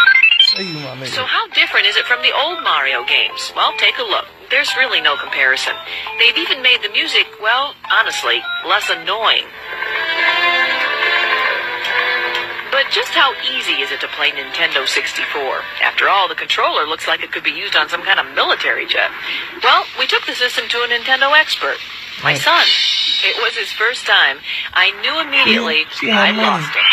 Say 0.57 0.63
you 0.65 0.81
my 0.81 0.97
nigga. 0.97 1.13
So 1.13 1.23
how 1.25 1.47
different 1.53 1.85
is 1.85 1.95
it 1.95 2.05
from 2.05 2.21
the 2.25 2.33
old 2.33 2.63
Mario 2.63 3.05
games? 3.05 3.53
Well, 3.55 3.71
take 3.77 3.99
a 3.99 4.03
look. 4.03 4.25
There's 4.49 4.73
really 4.77 4.99
no 4.99 5.15
comparison. 5.15 5.73
They've 6.17 6.37
even 6.37 6.61
made 6.61 6.81
the 6.81 6.89
music, 6.89 7.27
well, 7.41 7.75
honestly, 7.91 8.41
less 8.65 8.89
annoying. 8.89 9.45
But 12.83 12.91
just 12.91 13.15
how 13.15 13.31
easy 13.47 13.79
is 13.79 13.95
it 13.95 14.03
to 14.03 14.11
play 14.11 14.35
Nintendo 14.35 14.83
64? 14.83 15.39
After 15.87 16.09
all, 16.09 16.27
the 16.27 16.35
controller 16.35 16.83
looks 16.83 17.07
like 17.07 17.23
it 17.23 17.31
could 17.31 17.43
be 17.43 17.55
used 17.55 17.77
on 17.79 17.87
some 17.87 18.03
kind 18.03 18.19
of 18.19 18.27
military 18.35 18.85
jet. 18.85 19.07
Well, 19.63 19.87
we 19.97 20.05
took 20.05 20.25
the 20.27 20.35
system 20.35 20.67
to 20.67 20.83
a 20.83 20.87
Nintendo 20.91 21.31
expert. 21.31 21.79
My 22.27 22.35
son. 22.35 22.67
It 23.23 23.39
was 23.39 23.55
his 23.55 23.71
first 23.71 24.05
time. 24.05 24.43
I 24.75 24.91
knew 24.99 25.15
immediately 25.15 25.87
See 25.95 26.11
I'd 26.11 26.35
lost 26.35 26.75
him. 26.75 26.83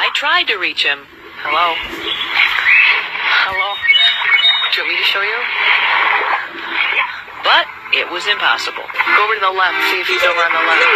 I 0.00 0.08
tried 0.16 0.48
to 0.48 0.56
reach 0.56 0.80
him. 0.80 1.04
Hello? 1.44 1.76
Hello? 3.44 3.68
Do 3.76 4.80
you 4.80 4.80
want 4.80 4.96
me 4.96 4.96
to 4.96 5.08
show 5.12 5.20
you? 5.20 5.38
But 7.44 7.68
it 7.92 8.08
was 8.08 8.24
impossible. 8.24 8.88
Go 8.88 9.28
over 9.28 9.36
to 9.36 9.44
the 9.44 9.52
left, 9.52 9.76
see 9.92 10.00
if 10.00 10.08
he's 10.08 10.24
over 10.24 10.40
on 10.40 10.52
the 10.56 10.64
left. 10.64 10.88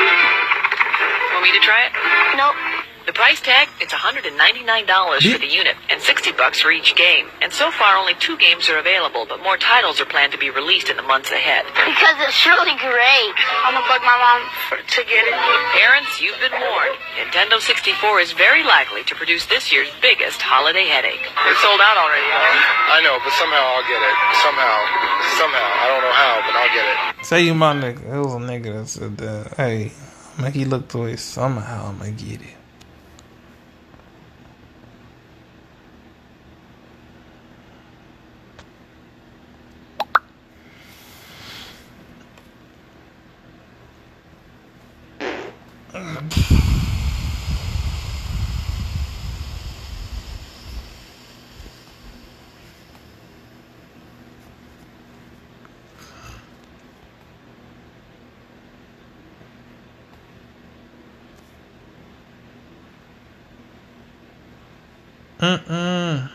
Want 1.37 1.45
me 1.45 1.53
to 1.53 1.61
try 1.61 1.85
it? 1.85 1.93
Nope. 2.41 2.76
The 3.07 3.15
price 3.15 3.39
tag, 3.41 3.71
it's 3.79 3.95
$199 3.95 4.35
for 4.35 5.39
the 5.39 5.47
unit 5.47 5.79
and 5.89 6.03
60 6.03 6.33
bucks 6.35 6.59
for 6.59 6.75
each 6.75 6.99
game. 6.99 7.31
And 7.41 7.53
so 7.53 7.71
far 7.71 7.95
only 7.95 8.19
two 8.19 8.37
games 8.37 8.69
are 8.69 8.83
available, 8.83 9.27
but 9.31 9.39
more 9.47 9.57
titles 9.57 10.01
are 10.03 10.11
planned 10.11 10.33
to 10.35 10.39
be 10.43 10.51
released 10.51 10.91
in 10.91 10.97
the 10.99 11.07
months 11.07 11.31
ahead. 11.31 11.63
Because 11.71 12.19
it's 12.27 12.43
really 12.43 12.75
great. 12.83 13.35
I'm 13.63 13.79
gonna 13.79 13.87
bug 13.87 14.03
my 14.03 14.19
mom 14.19 14.43
for, 14.67 14.83
to 14.83 15.01
get 15.07 15.23
it. 15.23 15.39
Parents, 15.79 16.19
you've 16.19 16.35
been 16.43 16.59
warned. 16.59 16.99
Nintendo 17.15 17.63
64 17.63 18.27
is 18.27 18.33
very 18.35 18.67
likely 18.67 19.07
to 19.07 19.15
produce 19.15 19.47
this 19.47 19.71
year's 19.71 19.89
biggest 20.03 20.43
holiday 20.43 20.91
headache. 20.91 21.23
It's 21.47 21.63
sold 21.63 21.79
out 21.79 21.95
already. 21.95 22.27
I 22.27 23.07
know, 23.07 23.23
but 23.23 23.31
somehow 23.39 23.71
I'll 23.71 23.87
get 23.87 24.03
it. 24.03 24.17
Somehow. 24.43 24.77
Somehow. 25.39 25.69
I 25.79 25.87
don't 25.95 26.03
know 26.03 26.17
how, 26.19 26.35
but 26.43 26.55
I'll 26.59 26.75
get 26.75 26.87
it. 26.91 27.25
Say 27.25 27.47
you 27.47 27.55
my 27.55 27.71
nigga. 27.71 28.03
It 28.03 28.19
was 28.19 28.35
a 28.35 28.43
nigga 28.43 28.83
that 28.83 28.89
said 28.91 29.17
that. 29.19 29.55
Hey, 29.55 29.93
make 30.43 30.55
he 30.55 30.65
look 30.65 30.89
the 30.89 30.99
way 30.99 31.15
somehow 31.15 31.95
I'ma 31.95 32.11
get 32.19 32.43
it. 32.43 32.56
Mm-mm. 65.47 66.29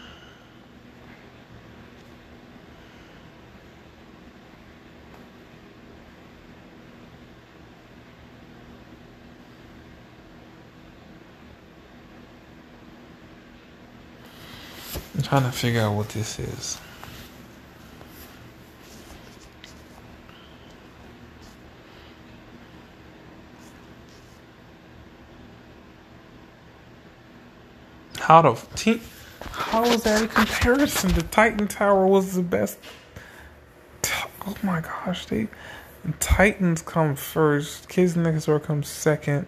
I'm 15.13 15.21
trying 15.21 15.43
to 15.43 15.52
figure 15.52 15.82
out 15.82 15.95
what 15.95 16.08
this 16.08 16.39
is. 16.39 16.80
How 28.21 28.41
the? 28.43 29.01
How 29.51 29.84
is 29.86 30.03
that 30.03 30.21
a 30.21 30.27
comparison? 30.27 31.12
The 31.13 31.23
Titan 31.23 31.67
Tower 31.67 32.05
was 32.05 32.36
the 32.36 32.43
best. 32.43 32.77
Oh 34.45 34.55
my 34.63 34.81
gosh, 34.81 35.25
they 35.25 35.47
Titans 36.19 36.81
come 36.81 37.15
first. 37.15 37.89
Kids 37.89 38.15
Next 38.15 38.45
Door 38.45 38.62
comes 38.62 38.88
second. 38.88 39.47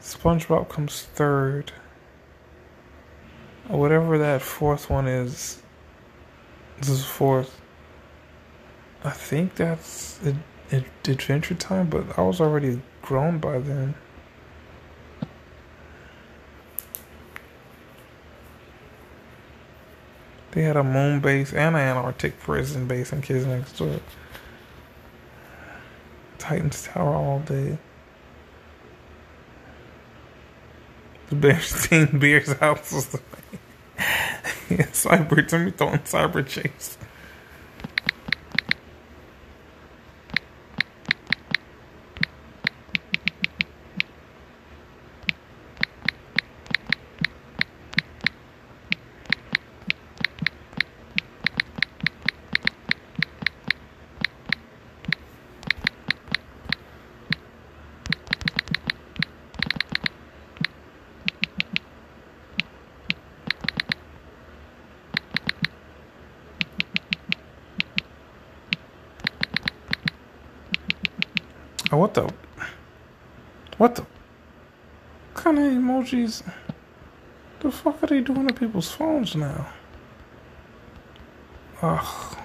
SpongeBob 0.00 0.68
comes 0.70 1.02
third. 1.02 1.72
Whatever 3.68 4.18
that 4.18 4.42
fourth 4.42 4.90
one 4.90 5.06
is, 5.06 5.62
this 6.78 6.88
is 6.88 7.04
fourth. 7.04 7.60
I 9.04 9.10
think 9.10 9.56
that's 9.56 10.20
Adventure 10.70 11.54
Time, 11.54 11.88
but 11.88 12.18
I 12.18 12.22
was 12.22 12.40
already 12.40 12.80
grown 13.02 13.38
by 13.38 13.58
then. 13.58 13.94
They 20.52 20.62
had 20.62 20.76
a 20.76 20.84
moon 20.84 21.20
base 21.20 21.52
and 21.52 21.76
an 21.76 21.82
Antarctic 21.96 22.38
prison 22.40 22.86
base 22.86 23.12
in 23.12 23.22
Kids 23.22 23.46
Next 23.46 23.76
to 23.78 23.94
it. 23.94 24.02
Titans 26.38 26.84
Tower 26.84 27.14
all 27.14 27.40
day. 27.40 27.78
The 31.30 31.36
Bears 31.36 31.86
team 31.88 32.18
Bears 32.18 32.52
house 32.54 32.92
was 32.92 33.06
the 33.08 33.20
yeah, 34.70 34.76
Cyber 34.92 35.46
Timmy 35.48 35.70
throwing 35.72 36.00
Cyber 36.00 36.46
Chase. 36.46 36.98
Oh, 71.92 71.98
what 71.98 72.14
the? 72.14 72.22
What 73.78 73.96
the? 73.96 74.02
What 74.02 74.08
kind 75.34 75.58
of 75.58 75.64
emojis? 76.12 76.42
The 77.60 77.70
fuck 77.70 78.02
are 78.02 78.06
they 78.06 78.20
doing 78.20 78.48
to 78.48 78.54
people's 78.54 78.90
phones 78.90 79.34
now? 79.34 79.66
Ugh. 81.80 82.38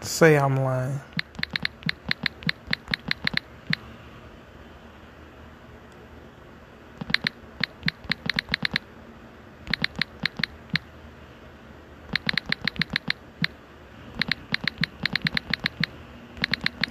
Say 0.00 0.36
I'm 0.36 0.56
lying. 0.56 1.00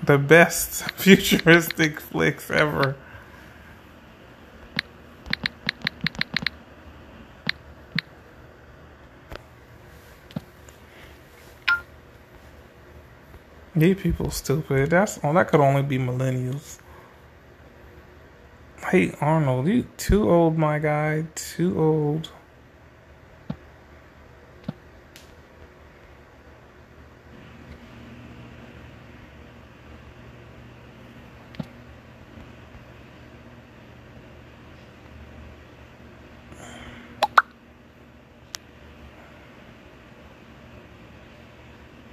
the 0.05 0.17
best 0.19 0.83
futuristic 0.91 1.99
flicks 1.99 2.51
ever. 2.51 2.95
Gay 13.85 13.93
people 13.93 14.31
stupid. 14.31 14.89
That's 14.89 15.19
oh, 15.23 15.31
that 15.33 15.47
could 15.47 15.59
only 15.59 15.83
be 15.83 15.99
millennials. 15.99 16.79
Hey 18.89 19.13
Arnold, 19.21 19.67
you 19.67 19.83
too 19.95 20.27
old, 20.27 20.57
my 20.57 20.79
guy. 20.79 21.25
Too 21.35 21.79
old. 21.79 22.31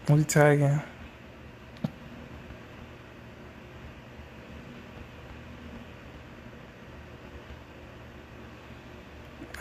What 0.07 0.17
are 0.17 0.19
you 0.19 0.25
tagging? 0.25 0.83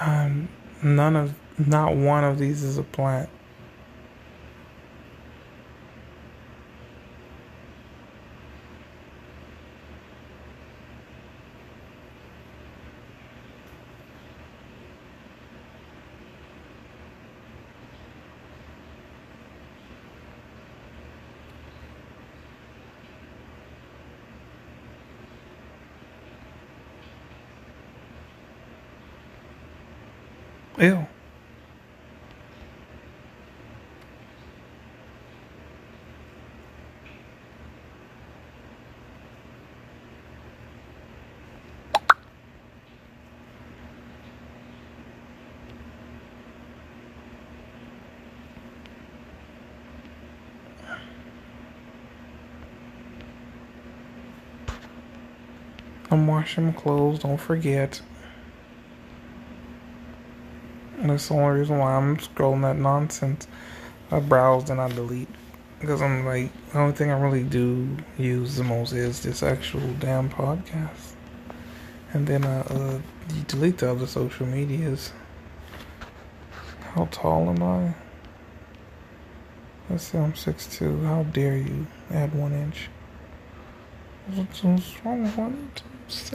Um, 0.01 0.49
none 0.95 1.15
of, 1.15 1.33
not 1.57 1.95
one 1.95 2.23
of 2.23 2.37
these 2.37 2.63
is 2.63 2.77
a 2.77 2.83
plant. 2.83 3.29
I'm 56.11 56.27
washing 56.27 56.65
my 56.65 56.71
clothes, 56.73 57.19
don't 57.19 57.37
forget. 57.37 58.01
That's 60.97 61.29
the 61.29 61.35
only 61.35 61.61
reason 61.61 61.77
why 61.79 61.95
I'm 61.95 62.17
scrolling 62.17 62.63
that 62.63 62.75
nonsense. 62.75 63.47
I 64.11 64.19
browse 64.19 64.69
and 64.69 64.81
I 64.81 64.89
delete. 64.89 65.29
Because 65.79 66.01
I'm 66.01 66.25
like, 66.25 66.51
the 66.73 66.79
only 66.79 66.93
thing 66.93 67.09
I 67.11 67.17
really 67.17 67.43
do 67.43 67.87
use 68.17 68.57
the 68.57 68.63
most 68.65 68.91
is 68.91 69.23
this 69.23 69.41
actual 69.41 69.87
damn 69.99 70.29
podcast. 70.29 71.13
And 72.11 72.27
then 72.27 72.43
I 72.43 72.59
uh, 72.59 72.99
delete 73.47 73.77
the 73.77 73.91
other 73.91 74.05
social 74.05 74.45
medias. 74.45 75.13
How 76.93 77.07
tall 77.09 77.49
am 77.49 77.63
I? 77.63 77.95
Let's 79.89 80.03
say 80.03 80.19
I'm 80.19 80.33
6'2. 80.33 81.05
How 81.05 81.23
dare 81.23 81.55
you 81.55 81.87
add 82.11 82.35
one 82.35 82.51
inch? 82.51 82.89
What's 84.27 84.63
wrong 84.63 85.23
with 85.23 85.37
one? 85.37 85.71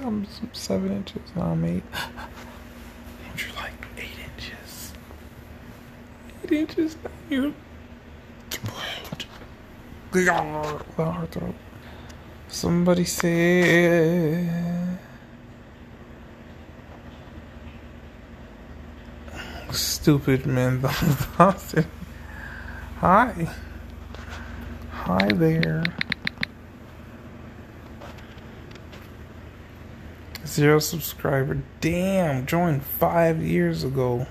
I'm 0.03 0.27
seven 0.53 0.93
inches. 0.93 1.23
Now 1.35 1.53
I'm 1.53 1.65
eight. 1.65 1.83
Would 3.33 3.43
you 3.43 3.49
like 3.57 3.73
eight 3.97 4.19
inches? 4.37 4.93
Eight 6.45 6.53
inches? 6.53 6.97
You. 7.31 7.55
Somebody 12.49 13.05
say. 13.05 14.49
stupid 19.73 20.47
man, 20.47 20.81
men. 20.81 20.93
Hi. 23.01 23.49
Hi 24.93 25.29
there. 25.29 25.85
Zero 30.57 30.79
subscriber. 30.79 31.59
Damn, 31.83 32.47
joined 32.47 32.83
five 32.83 33.43
years 33.43 33.85
ago. 33.85 34.27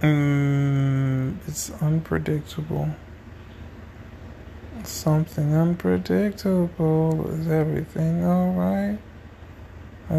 Mm, 0.00 1.36
it's 1.46 1.70
unpredictable. 1.82 2.88
Something 4.82 5.54
unpredictable. 5.54 7.28
Is 7.32 7.48
everything 7.48 8.24
alright? 8.24 8.98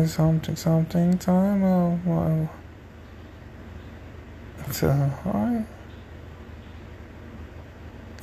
Something, 0.06 0.56
something, 0.56 1.18
time 1.18 1.64
of 1.64 2.06
my. 2.06 2.59
Uh, 4.70 5.10
alright. 5.26 5.66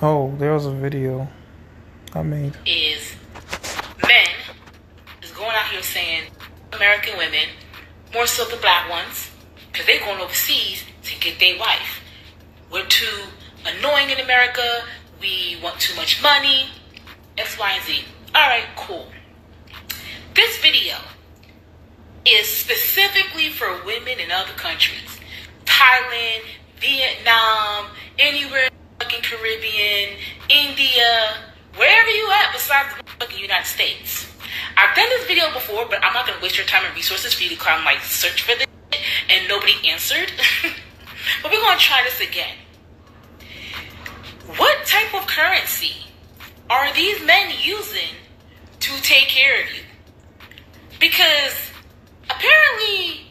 Oh, 0.01 0.32
there 0.38 0.53
was 0.53 0.64
a 0.64 0.70
video 0.70 1.26
I 2.14 2.22
made. 2.22 2.57
is 2.64 3.16
men 4.07 4.28
is 5.22 5.32
going 5.32 5.51
out 5.51 5.66
here 5.70 5.82
saying 5.82 6.30
American 6.72 7.18
women, 7.18 7.49
more 8.14 8.26
so 8.26 8.44
the 8.44 8.57
black 8.59 8.88
ones, 8.88 9.30
because 9.72 9.86
they're 9.86 9.99
going 9.99 10.20
overseas 10.20 10.84
to 11.03 11.18
get 11.18 11.40
their 11.40 11.59
wife. 11.59 12.01
We're 12.72 12.86
too 12.86 13.24
annoying 13.66 14.11
in 14.11 14.20
America. 14.20 14.84
We 15.20 15.59
want 15.61 15.80
too 15.80 15.97
much 15.97 16.22
money. 16.22 16.68
X, 17.36 17.59
Y, 17.59 17.72
and 17.72 17.84
Z. 17.84 18.05
All 18.36 18.49
right, 18.49 18.66
cool. 18.76 19.09
This 20.34 20.59
video 20.59 20.94
is 22.24 22.47
specifically 22.47 23.51
for 23.51 23.84
women 23.84 24.20
in 24.20 24.30
other 24.30 24.53
countries. 24.53 25.15
Thailand, 25.76 26.40
Vietnam, 26.80 27.88
anywhere 28.18 28.64
in 28.64 28.72
the 28.72 29.04
fucking 29.04 29.20
Caribbean, 29.20 30.16
India, 30.48 31.36
wherever 31.76 32.08
you 32.08 32.30
at 32.32 32.50
besides 32.54 32.88
the 32.96 33.04
fucking 33.20 33.38
United 33.38 33.66
States. 33.66 34.26
I've 34.78 34.96
done 34.96 35.08
this 35.10 35.26
video 35.26 35.52
before, 35.52 35.84
but 35.84 36.02
I'm 36.02 36.14
not 36.14 36.26
gonna 36.26 36.40
waste 36.40 36.56
your 36.56 36.66
time 36.66 36.82
and 36.86 36.94
resources 36.94 37.34
for 37.34 37.42
you 37.42 37.50
to 37.50 37.56
come 37.56 37.84
like 37.84 38.00
search 38.00 38.40
for 38.40 38.56
this 38.56 38.66
and 39.28 39.46
nobody 39.48 39.74
answered. 39.86 40.32
but 41.42 41.52
we're 41.52 41.60
gonna 41.60 41.78
try 41.78 42.02
this 42.04 42.26
again. 42.26 42.56
What 44.56 44.86
type 44.86 45.12
of 45.12 45.26
currency 45.26 45.92
are 46.70 46.90
these 46.94 47.22
men 47.26 47.52
using 47.60 48.16
to 48.80 49.02
take 49.02 49.28
care 49.28 49.62
of 49.62 49.68
you? 49.74 49.82
Because 50.98 51.70
apparently 52.30 53.26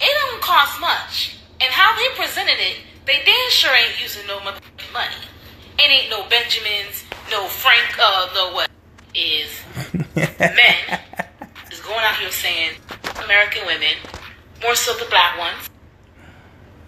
it 0.00 0.30
don't 0.30 0.40
cost 0.40 0.80
much. 0.80 1.37
And 1.60 1.72
how 1.72 1.96
they 1.96 2.16
presented 2.16 2.58
it, 2.58 2.76
they 3.06 3.22
damn 3.24 3.50
sure 3.50 3.74
ain't 3.74 4.00
using 4.00 4.26
no 4.26 4.38
motherfucking 4.38 4.92
money. 4.92 5.14
It 5.78 5.90
ain't 5.90 6.10
no 6.10 6.28
Benjamins, 6.28 7.04
no 7.30 7.46
Frank, 7.46 7.98
uh, 7.98 8.28
no 8.34 8.52
what 8.52 8.70
is 9.14 9.50
men 10.16 11.00
is 11.72 11.80
going 11.80 11.98
out 12.00 12.16
here 12.16 12.30
saying 12.30 12.72
American 13.24 13.66
women, 13.66 13.94
more 14.62 14.74
so 14.74 14.94
the 14.94 15.06
black 15.10 15.38
ones, 15.38 15.68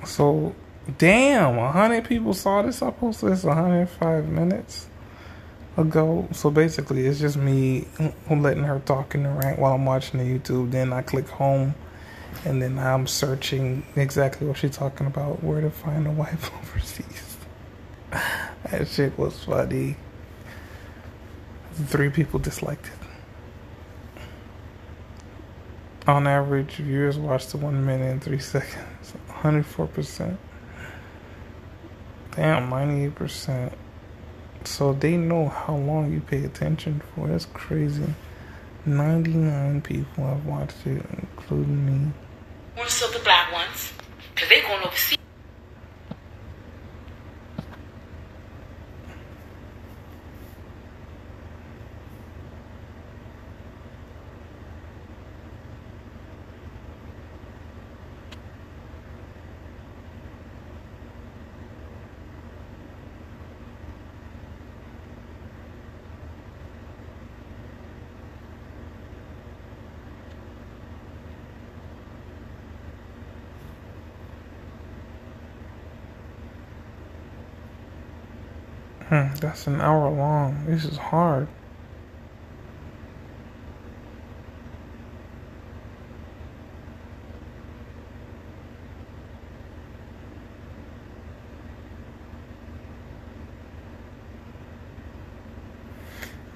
So, 0.04 0.54
damn, 0.98 1.58
a 1.58 1.72
hundred 1.72 2.04
people 2.04 2.34
saw 2.34 2.62
this. 2.62 2.82
I 2.82 2.90
posted 2.90 3.30
this 3.32 3.44
105 3.44 4.28
minutes 4.28 4.86
ago. 5.76 6.28
So 6.32 6.50
basically, 6.50 7.06
it's 7.06 7.20
just 7.20 7.36
me 7.36 7.86
letting 8.28 8.64
her 8.64 8.80
talk 8.80 9.14
in 9.14 9.24
the 9.24 9.30
rant 9.30 9.58
while 9.58 9.74
I'm 9.74 9.84
watching 9.84 10.20
the 10.20 10.38
YouTube. 10.38 10.70
Then 10.70 10.92
I 10.92 11.02
click 11.02 11.28
home, 11.28 11.74
and 12.44 12.62
then 12.62 12.78
I'm 12.78 13.06
searching 13.06 13.84
exactly 13.96 14.46
what 14.46 14.56
she's 14.56 14.76
talking 14.76 15.06
about, 15.06 15.42
where 15.42 15.60
to 15.60 15.70
find 15.70 16.06
a 16.06 16.10
wife 16.10 16.50
overseas. 16.62 17.36
that 18.10 18.88
shit 18.88 19.18
was 19.18 19.44
funny. 19.44 19.96
Three 21.74 22.10
people 22.10 22.40
disliked 22.40 22.86
it. 22.86 22.92
On 26.08 26.26
average, 26.26 26.76
viewers 26.76 27.18
watched 27.18 27.50
the 27.52 27.58
one 27.58 27.84
minute 27.84 28.10
and 28.10 28.22
three 28.22 28.38
seconds. 28.38 29.12
104%. 29.28 30.36
Damn, 32.32 32.70
98%. 32.70 33.72
So 34.64 34.92
they 34.92 35.16
know 35.16 35.48
how 35.48 35.76
long 35.76 36.12
you 36.12 36.20
pay 36.20 36.44
attention 36.44 37.02
for. 37.14 37.28
That's 37.28 37.46
crazy. 37.46 38.14
99 38.86 39.82
people 39.82 40.24
have 40.24 40.46
watched 40.46 40.86
it, 40.86 41.04
including 41.12 41.86
me. 41.86 42.12
more 42.76 42.88
so 42.88 43.08
the 43.10 43.18
black 43.20 43.52
ones, 43.52 43.92
because 44.34 44.48
they're 44.48 44.62
going 44.62 44.82
overseas. 44.82 45.19
Hmm, 79.10 79.34
that's 79.40 79.66
an 79.66 79.80
hour 79.80 80.08
long. 80.08 80.66
This 80.66 80.84
is 80.84 80.96
hard. 80.96 81.48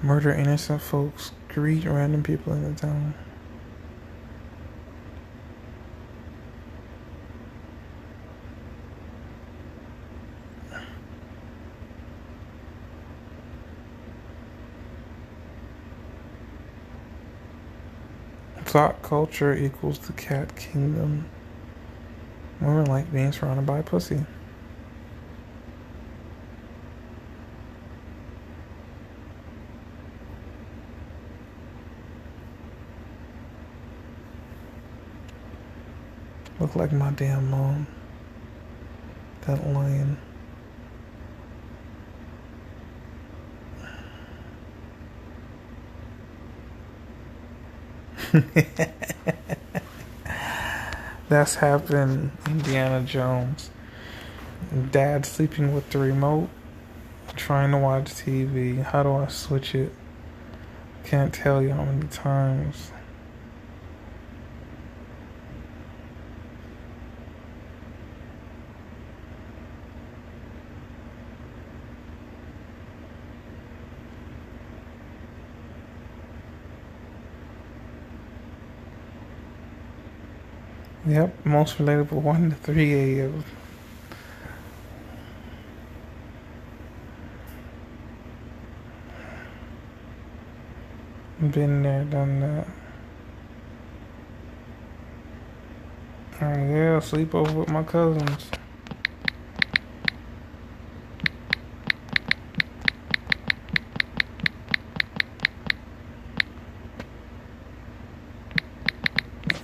Murder 0.01 0.31
innocent 0.31 0.81
folks, 0.81 1.33
greet 1.49 1.83
random 1.83 2.23
people 2.23 2.53
in 2.53 2.63
the 2.63 2.79
town. 2.79 3.13
Thought 18.75 19.01
culture 19.03 19.55
equals 19.55 19.99
the 19.99 20.11
cat 20.11 20.53
kingdom. 20.57 21.29
Women 22.59 22.83
like 22.87 23.09
being 23.09 23.31
surrounded 23.31 23.65
by 23.65 23.81
pussy. 23.81 24.25
Look 36.59 36.75
like 36.75 36.91
my 36.91 37.11
damn 37.11 37.49
mom. 37.49 37.87
That 39.47 39.65
lion. 39.65 40.17
That's 51.29 51.55
happened 51.55 52.31
Indiana 52.47 53.05
Jones. 53.05 53.69
Dad 54.91 55.25
sleeping 55.25 55.73
with 55.73 55.89
the 55.89 55.99
remote, 55.99 56.49
trying 57.35 57.71
to 57.71 57.77
watch 57.77 58.05
TV. 58.05 58.83
How 58.83 59.03
do 59.03 59.13
I 59.13 59.27
switch 59.27 59.73
it? 59.73 59.93
Can't 61.05 61.33
tell 61.33 61.61
you 61.61 61.69
how 61.69 61.85
many 61.85 62.07
times. 62.07 62.91
Yep, 81.07 81.45
most 81.45 81.77
relatable 81.77 82.13
one 82.13 82.49
to 82.49 82.55
three 82.55 83.19
a.m. 83.19 83.43
Been 91.51 91.83
there, 91.83 92.05
done 92.05 92.39
that. 92.39 92.67
And 96.41 96.71
yeah, 96.71 96.99
sleepover 96.99 97.53
with 97.53 97.69
my 97.69 97.83
cousins. 97.83 98.49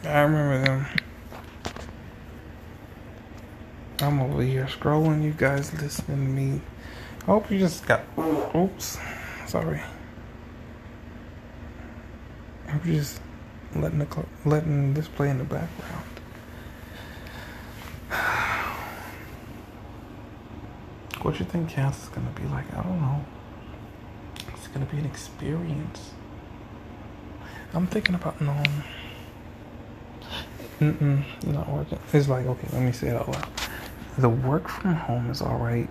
I 0.04 0.20
remember 0.22 0.64
them. 0.64 1.01
I'm 4.02 4.20
over 4.20 4.42
here 4.42 4.66
scrolling, 4.66 5.24
you 5.24 5.32
guys 5.32 5.72
listening 5.80 6.26
to 6.26 6.32
me. 6.32 6.62
I 7.22 7.26
hope 7.26 7.52
you 7.52 7.60
just 7.60 7.86
got. 7.86 8.02
Oops. 8.56 8.98
Sorry. 9.46 9.80
I'm 12.68 12.82
just 12.84 13.22
letting 13.76 14.00
the 14.00 14.26
letting 14.44 14.96
this 14.96 15.08
play 15.08 15.30
in 15.30 15.38
the 15.38 15.44
background. 15.44 16.06
What 21.22 21.38
you 21.40 21.46
think 21.46 21.70
Kansas 21.70 22.06
is 22.06 22.10
gonna 22.10 22.32
be 22.32 22.44
like? 22.46 22.74
I 22.74 22.82
don't 22.82 23.00
know. 23.00 23.24
It's 24.56 24.68
gonna 24.70 24.88
be 24.88 24.98
an 24.98 25.06
experience. 25.06 26.14
I'm 27.76 27.86
thinking 27.86 28.16
about 28.16 28.42
no. 28.42 28.64
Mm-mm, 30.80 31.24
not 31.46 31.70
working. 31.70 32.00
It's 32.12 32.28
like 32.28 32.48
okay, 32.48 32.68
let 32.74 32.82
me 32.82 32.92
say 32.92 33.10
it 33.10 33.16
out 33.16 33.30
loud. 33.30 33.61
The 34.18 34.30
work 34.30 34.68
from 34.68 34.96
home 34.96 35.30
is 35.30 35.42
all 35.42 35.58
right, 35.58 35.90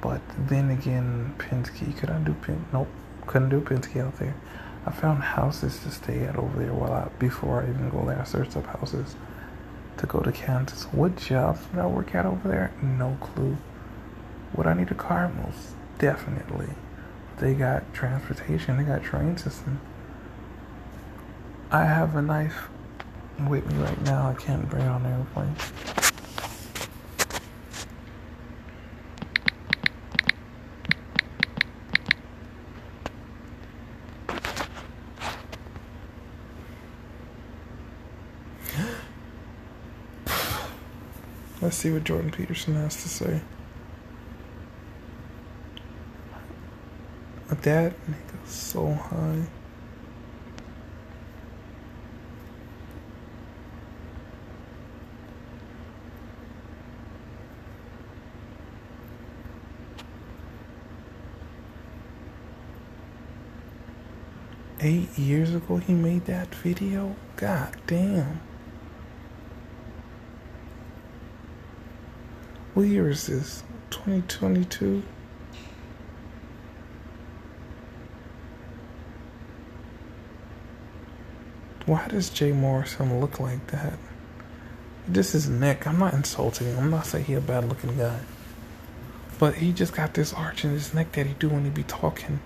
but 0.00 0.20
then 0.38 0.70
again, 0.70 1.34
Penske. 1.38 1.96
Could 1.98 2.10
I 2.10 2.18
do 2.18 2.32
Pen? 2.34 2.64
Nope, 2.72 2.88
couldn't 3.26 3.48
do 3.48 3.60
Penske 3.60 4.00
out 4.04 4.16
there. 4.18 4.34
I 4.86 4.92
found 4.92 5.22
houses 5.22 5.78
to 5.80 5.90
stay 5.90 6.22
at 6.22 6.36
over 6.36 6.58
there 6.58 6.72
while 6.72 6.92
I 6.92 7.08
before 7.18 7.62
I 7.62 7.68
even 7.68 7.90
go 7.90 8.04
there. 8.06 8.20
I 8.20 8.24
searched 8.24 8.56
up 8.56 8.66
houses 8.66 9.16
to 9.98 10.06
go 10.06 10.20
to 10.20 10.32
Kansas. 10.32 10.84
What 10.84 11.16
jobs 11.16 11.60
would 11.72 11.82
I 11.82 11.86
work 11.86 12.14
at 12.14 12.24
over 12.24 12.48
there? 12.48 12.72
No 12.80 13.18
clue. 13.20 13.56
Would 14.54 14.66
I 14.66 14.74
need 14.74 14.90
a 14.90 14.94
car? 14.94 15.30
Most 15.44 15.74
definitely. 15.98 16.70
They 17.38 17.54
got 17.54 17.92
transportation. 17.92 18.76
They 18.76 18.84
got 18.84 19.02
train 19.02 19.36
system. 19.36 19.80
I 21.70 21.84
have 21.84 22.16
a 22.16 22.22
knife 22.22 22.68
with 23.48 23.66
me 23.66 23.82
right 23.82 24.00
now. 24.02 24.30
I 24.30 24.34
can't 24.34 24.68
bring 24.68 24.82
it 24.82 24.88
on 24.88 25.02
the 25.02 25.10
airplane. 25.10 25.99
See 41.80 41.90
what 41.90 42.04
Jordan 42.04 42.30
Peterson 42.30 42.74
has 42.74 42.94
to 43.02 43.08
say. 43.08 43.40
That 47.48 47.94
nigga 48.06 48.46
so 48.46 48.92
high. 48.92 49.46
Eight 64.82 65.18
years 65.18 65.54
ago 65.54 65.78
he 65.78 65.94
made 65.94 66.26
that 66.26 66.54
video? 66.54 67.16
God 67.36 67.74
damn. 67.86 68.49
What 72.80 72.88
year 72.88 73.10
is 73.10 73.26
this? 73.26 73.62
2022? 73.90 75.02
Why 81.84 82.08
does 82.08 82.30
Jay 82.30 82.52
Morrison 82.52 83.20
look 83.20 83.38
like 83.38 83.66
that? 83.66 83.98
This 85.06 85.34
is 85.34 85.46
Nick. 85.46 85.86
I'm 85.86 85.98
not 85.98 86.14
insulting 86.14 86.68
him. 86.68 86.78
I'm 86.78 86.90
not 86.90 87.04
saying 87.04 87.26
he 87.26 87.34
a 87.34 87.42
bad 87.42 87.68
looking 87.68 87.98
guy. 87.98 88.20
But 89.38 89.56
he 89.56 89.74
just 89.74 89.92
got 89.92 90.14
this 90.14 90.32
arch 90.32 90.64
in 90.64 90.70
his 90.70 90.94
neck 90.94 91.12
that 91.12 91.26
he 91.26 91.34
do 91.34 91.50
when 91.50 91.64
he 91.64 91.70
be 91.70 91.82
talking. 91.82 92.40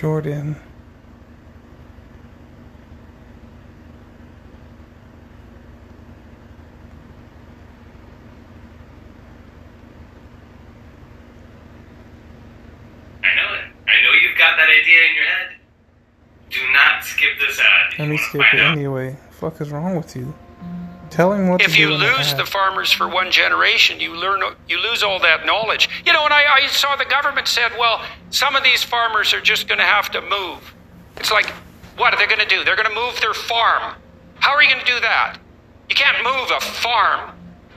ad. 17.59 17.99
Let 17.99 18.09
me 18.09 18.17
skip 18.17 18.41
it 18.53 18.59
anyway. 18.59 19.15
Fuck 19.31 19.61
is 19.61 19.71
wrong 19.71 19.95
with 19.95 20.17
you? 20.17 20.33
Tell 21.13 21.31
him 21.31 21.47
what 21.47 21.61
If 21.61 21.77
you 21.77 21.89
lose 21.93 22.33
the 22.33 22.45
farmers 22.45 22.91
for 22.91 23.07
one 23.07 23.29
generation, 23.29 23.99
you 23.99 24.15
learn 24.15 24.41
you 24.67 24.81
lose 24.81 25.03
all 25.03 25.19
that 25.19 25.45
knowledge. 25.45 25.87
You 26.07 26.11
know, 26.11 26.25
and 26.25 26.33
I, 26.33 26.43
I 26.63 26.67
saw 26.67 26.95
the 26.95 27.05
government 27.05 27.47
said, 27.47 27.71
well, 27.77 28.01
some 28.31 28.55
of 28.55 28.63
these 28.63 28.81
farmers 28.81 29.31
are 29.31 29.39
just 29.39 29.67
going 29.67 29.77
to 29.77 29.85
have 29.85 30.09
to 30.11 30.21
move. 30.21 30.73
It's 31.17 31.29
like, 31.31 31.47
what 31.97 32.15
are 32.15 32.17
they 32.17 32.25
going 32.25 32.39
to 32.39 32.47
do? 32.47 32.63
They're 32.63 32.75
going 32.75 32.89
to 32.89 32.95
move 32.95 33.21
their 33.21 33.35
farm. 33.35 33.93
How 34.39 34.55
are 34.55 34.63
you 34.63 34.69
going 34.73 34.83
to 34.83 34.91
do 34.91 34.99
that? 35.01 35.37
You 35.87 35.95
can't 35.95 36.17
move 36.23 36.49
a 36.49 36.59
farm. 36.59 37.29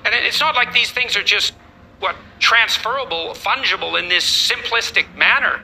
And 0.07 0.15
it- 0.15 0.25
it's 0.25 0.41
not 0.41 0.55
like 0.55 0.73
these 0.73 0.91
things 0.91 1.15
are 1.15 1.23
just 1.23 1.53
what 2.01 2.17
transferable, 2.39 3.35
fungible 3.35 3.99
in 4.01 4.09
this 4.09 4.25
simplistic 4.25 5.15
manner. 5.15 5.61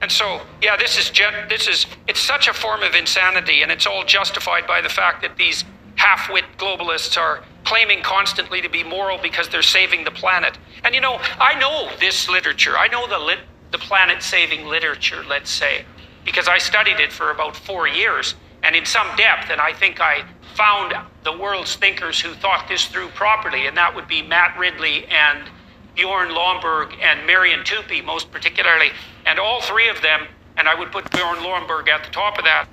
And 0.00 0.10
so, 0.10 0.40
yeah, 0.62 0.78
this 0.78 0.96
is 0.98 1.10
gen- 1.10 1.48
this 1.50 1.68
is 1.68 1.84
it's 2.08 2.20
such 2.20 2.48
a 2.48 2.54
form 2.54 2.82
of 2.82 2.94
insanity, 2.94 3.60
and 3.62 3.70
it's 3.70 3.86
all 3.86 4.04
justified 4.04 4.66
by 4.66 4.80
the 4.80 4.88
fact 4.88 5.20
that 5.20 5.36
these 5.36 5.66
half-wit 5.96 6.44
globalists 6.56 7.18
are 7.18 7.42
claiming 7.64 8.02
constantly 8.02 8.60
to 8.60 8.68
be 8.68 8.82
moral 8.82 9.18
because 9.18 9.48
they're 9.48 9.62
saving 9.62 10.04
the 10.04 10.10
planet. 10.10 10.58
And 10.84 10.94
you 10.94 11.00
know, 11.00 11.20
I 11.38 11.58
know 11.58 11.90
this 12.00 12.28
literature. 12.28 12.76
I 12.76 12.88
know 12.88 13.06
the 13.06 13.36
the 13.70 13.78
planet-saving 13.78 14.66
literature, 14.66 15.22
let's 15.28 15.50
say, 15.50 15.84
because 16.24 16.48
I 16.48 16.58
studied 16.58 16.98
it 16.98 17.12
for 17.12 17.30
about 17.30 17.54
four 17.54 17.86
years 17.86 18.34
and 18.62 18.74
in 18.74 18.84
some 18.84 19.06
depth. 19.16 19.50
And 19.50 19.60
I 19.60 19.72
think 19.72 20.00
I 20.00 20.24
found 20.54 20.94
the 21.22 21.36
world's 21.36 21.76
thinkers 21.76 22.20
who 22.20 22.34
thought 22.34 22.66
this 22.68 22.86
through 22.86 23.08
properly, 23.08 23.66
and 23.66 23.76
that 23.76 23.94
would 23.94 24.08
be 24.08 24.22
Matt 24.22 24.58
Ridley 24.58 25.06
and 25.06 25.48
Bjorn 25.94 26.30
Lomborg 26.30 26.94
and 27.00 27.26
Marian 27.26 27.64
Tupy, 27.64 28.00
most 28.00 28.30
particularly, 28.32 28.90
and 29.26 29.38
all 29.38 29.60
three 29.60 29.88
of 29.88 30.00
them. 30.02 30.26
And 30.56 30.68
I 30.68 30.74
would 30.74 30.90
put 30.90 31.10
Bjorn 31.10 31.38
Lomborg 31.38 31.88
at 31.88 32.04
the 32.04 32.10
top 32.10 32.38
of 32.38 32.44
that. 32.44 32.66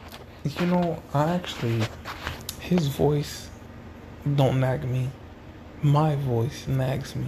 You 0.59 0.65
know, 0.65 1.03
I 1.13 1.34
actually, 1.34 1.82
his 2.68 2.88
voice 2.88 3.49
don't 4.36 4.59
nag 4.59 4.84
me. 4.84 5.09
My 5.82 6.15
voice 6.15 6.68
nags 6.68 7.15
me. 7.15 7.28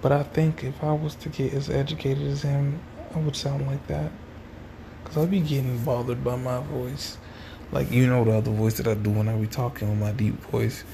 But 0.00 0.12
I 0.12 0.22
think 0.22 0.64
if 0.64 0.82
I 0.82 0.92
was 0.92 1.14
to 1.16 1.28
get 1.28 1.52
as 1.52 1.68
educated 1.68 2.26
as 2.26 2.40
him, 2.40 2.80
I 3.14 3.18
would 3.18 3.36
sound 3.36 3.66
like 3.66 3.86
that. 3.88 4.10
Cause 5.04 5.18
I'd 5.18 5.30
be 5.30 5.40
getting 5.40 5.84
bothered 5.84 6.24
by 6.24 6.36
my 6.36 6.60
voice. 6.60 7.18
Like 7.70 7.90
you 7.90 8.06
know 8.06 8.24
the 8.24 8.32
other 8.32 8.50
voice 8.50 8.78
that 8.78 8.88
I 8.88 8.94
do 8.94 9.10
when 9.10 9.28
I 9.28 9.36
be 9.36 9.46
talking 9.46 9.90
with 9.90 9.98
my 9.98 10.12
deep 10.12 10.40
voice. 10.50 10.84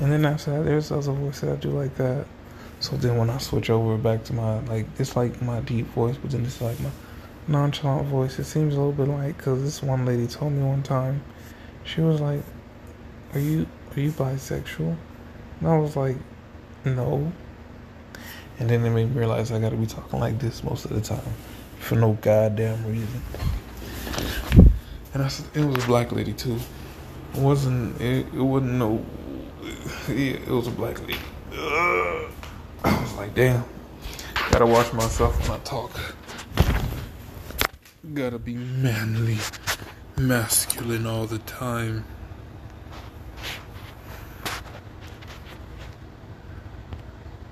And 0.00 0.10
then 0.10 0.24
after 0.24 0.52
that 0.52 0.64
there's 0.64 0.90
other 0.90 1.12
voice 1.12 1.40
that 1.40 1.50
I 1.50 1.56
do 1.56 1.68
like 1.68 1.96
that. 1.96 2.24
So 2.80 2.96
then 2.96 3.18
when 3.18 3.28
I 3.28 3.36
switch 3.38 3.68
over 3.68 3.98
back 3.98 4.24
to 4.24 4.32
my 4.32 4.60
like 4.60 4.86
it's 4.98 5.16
like 5.16 5.42
my 5.42 5.60
deep 5.60 5.86
voice, 5.88 6.16
but 6.16 6.30
then 6.30 6.46
it's 6.46 6.62
like 6.62 6.80
my 6.80 6.90
nonchalant 7.46 8.08
voice. 8.08 8.38
It 8.38 8.44
seems 8.44 8.74
a 8.74 8.78
little 8.78 8.92
bit 8.92 9.08
like 9.08 9.36
because 9.36 9.62
this 9.62 9.82
one 9.82 10.06
lady 10.06 10.26
told 10.26 10.52
me 10.52 10.62
one 10.62 10.82
time, 10.82 11.22
she 11.84 12.00
was 12.00 12.22
like, 12.22 12.42
"Are 13.34 13.40
you 13.40 13.66
are 13.94 14.00
you 14.00 14.10
bisexual?" 14.10 14.96
And 15.60 15.68
I 15.68 15.76
was 15.76 15.96
like, 15.96 16.16
"No." 16.84 17.32
And 18.58 18.68
then 18.68 18.84
it 18.84 18.90
made 18.90 19.10
me 19.10 19.18
realize 19.18 19.52
I 19.52 19.60
got 19.60 19.70
to 19.70 19.76
be 19.76 19.86
talking 19.86 20.18
like 20.18 20.38
this 20.40 20.64
most 20.64 20.84
of 20.84 20.90
the 20.90 21.00
time 21.00 21.32
for 21.78 21.94
no 21.94 22.18
goddamn 22.20 22.84
reason. 22.86 23.22
And 25.14 25.22
I 25.22 25.28
said 25.28 25.46
it 25.54 25.64
was 25.64 25.84
a 25.84 25.86
black 25.86 26.12
lady 26.12 26.32
too. 26.32 26.58
It 27.34 27.40
wasn't 27.40 28.00
it, 28.00 28.26
it 28.34 28.40
wasn't 28.40 28.72
no. 28.74 29.04
Yeah, 30.08 30.14
it 30.14 30.48
was 30.48 30.66
a 30.66 30.70
black 30.70 31.00
lady. 31.00 31.20
Ugh. 31.52 32.30
I 32.84 33.00
was 33.00 33.14
like, 33.14 33.34
damn. 33.34 33.64
Gotta 34.50 34.66
watch 34.66 34.92
myself 34.92 35.38
when 35.42 35.60
I 35.60 35.62
talk. 35.62 35.90
Gotta 38.14 38.38
be 38.38 38.54
manly, 38.54 39.38
masculine 40.16 41.06
all 41.06 41.26
the 41.26 41.38
time. 41.40 42.04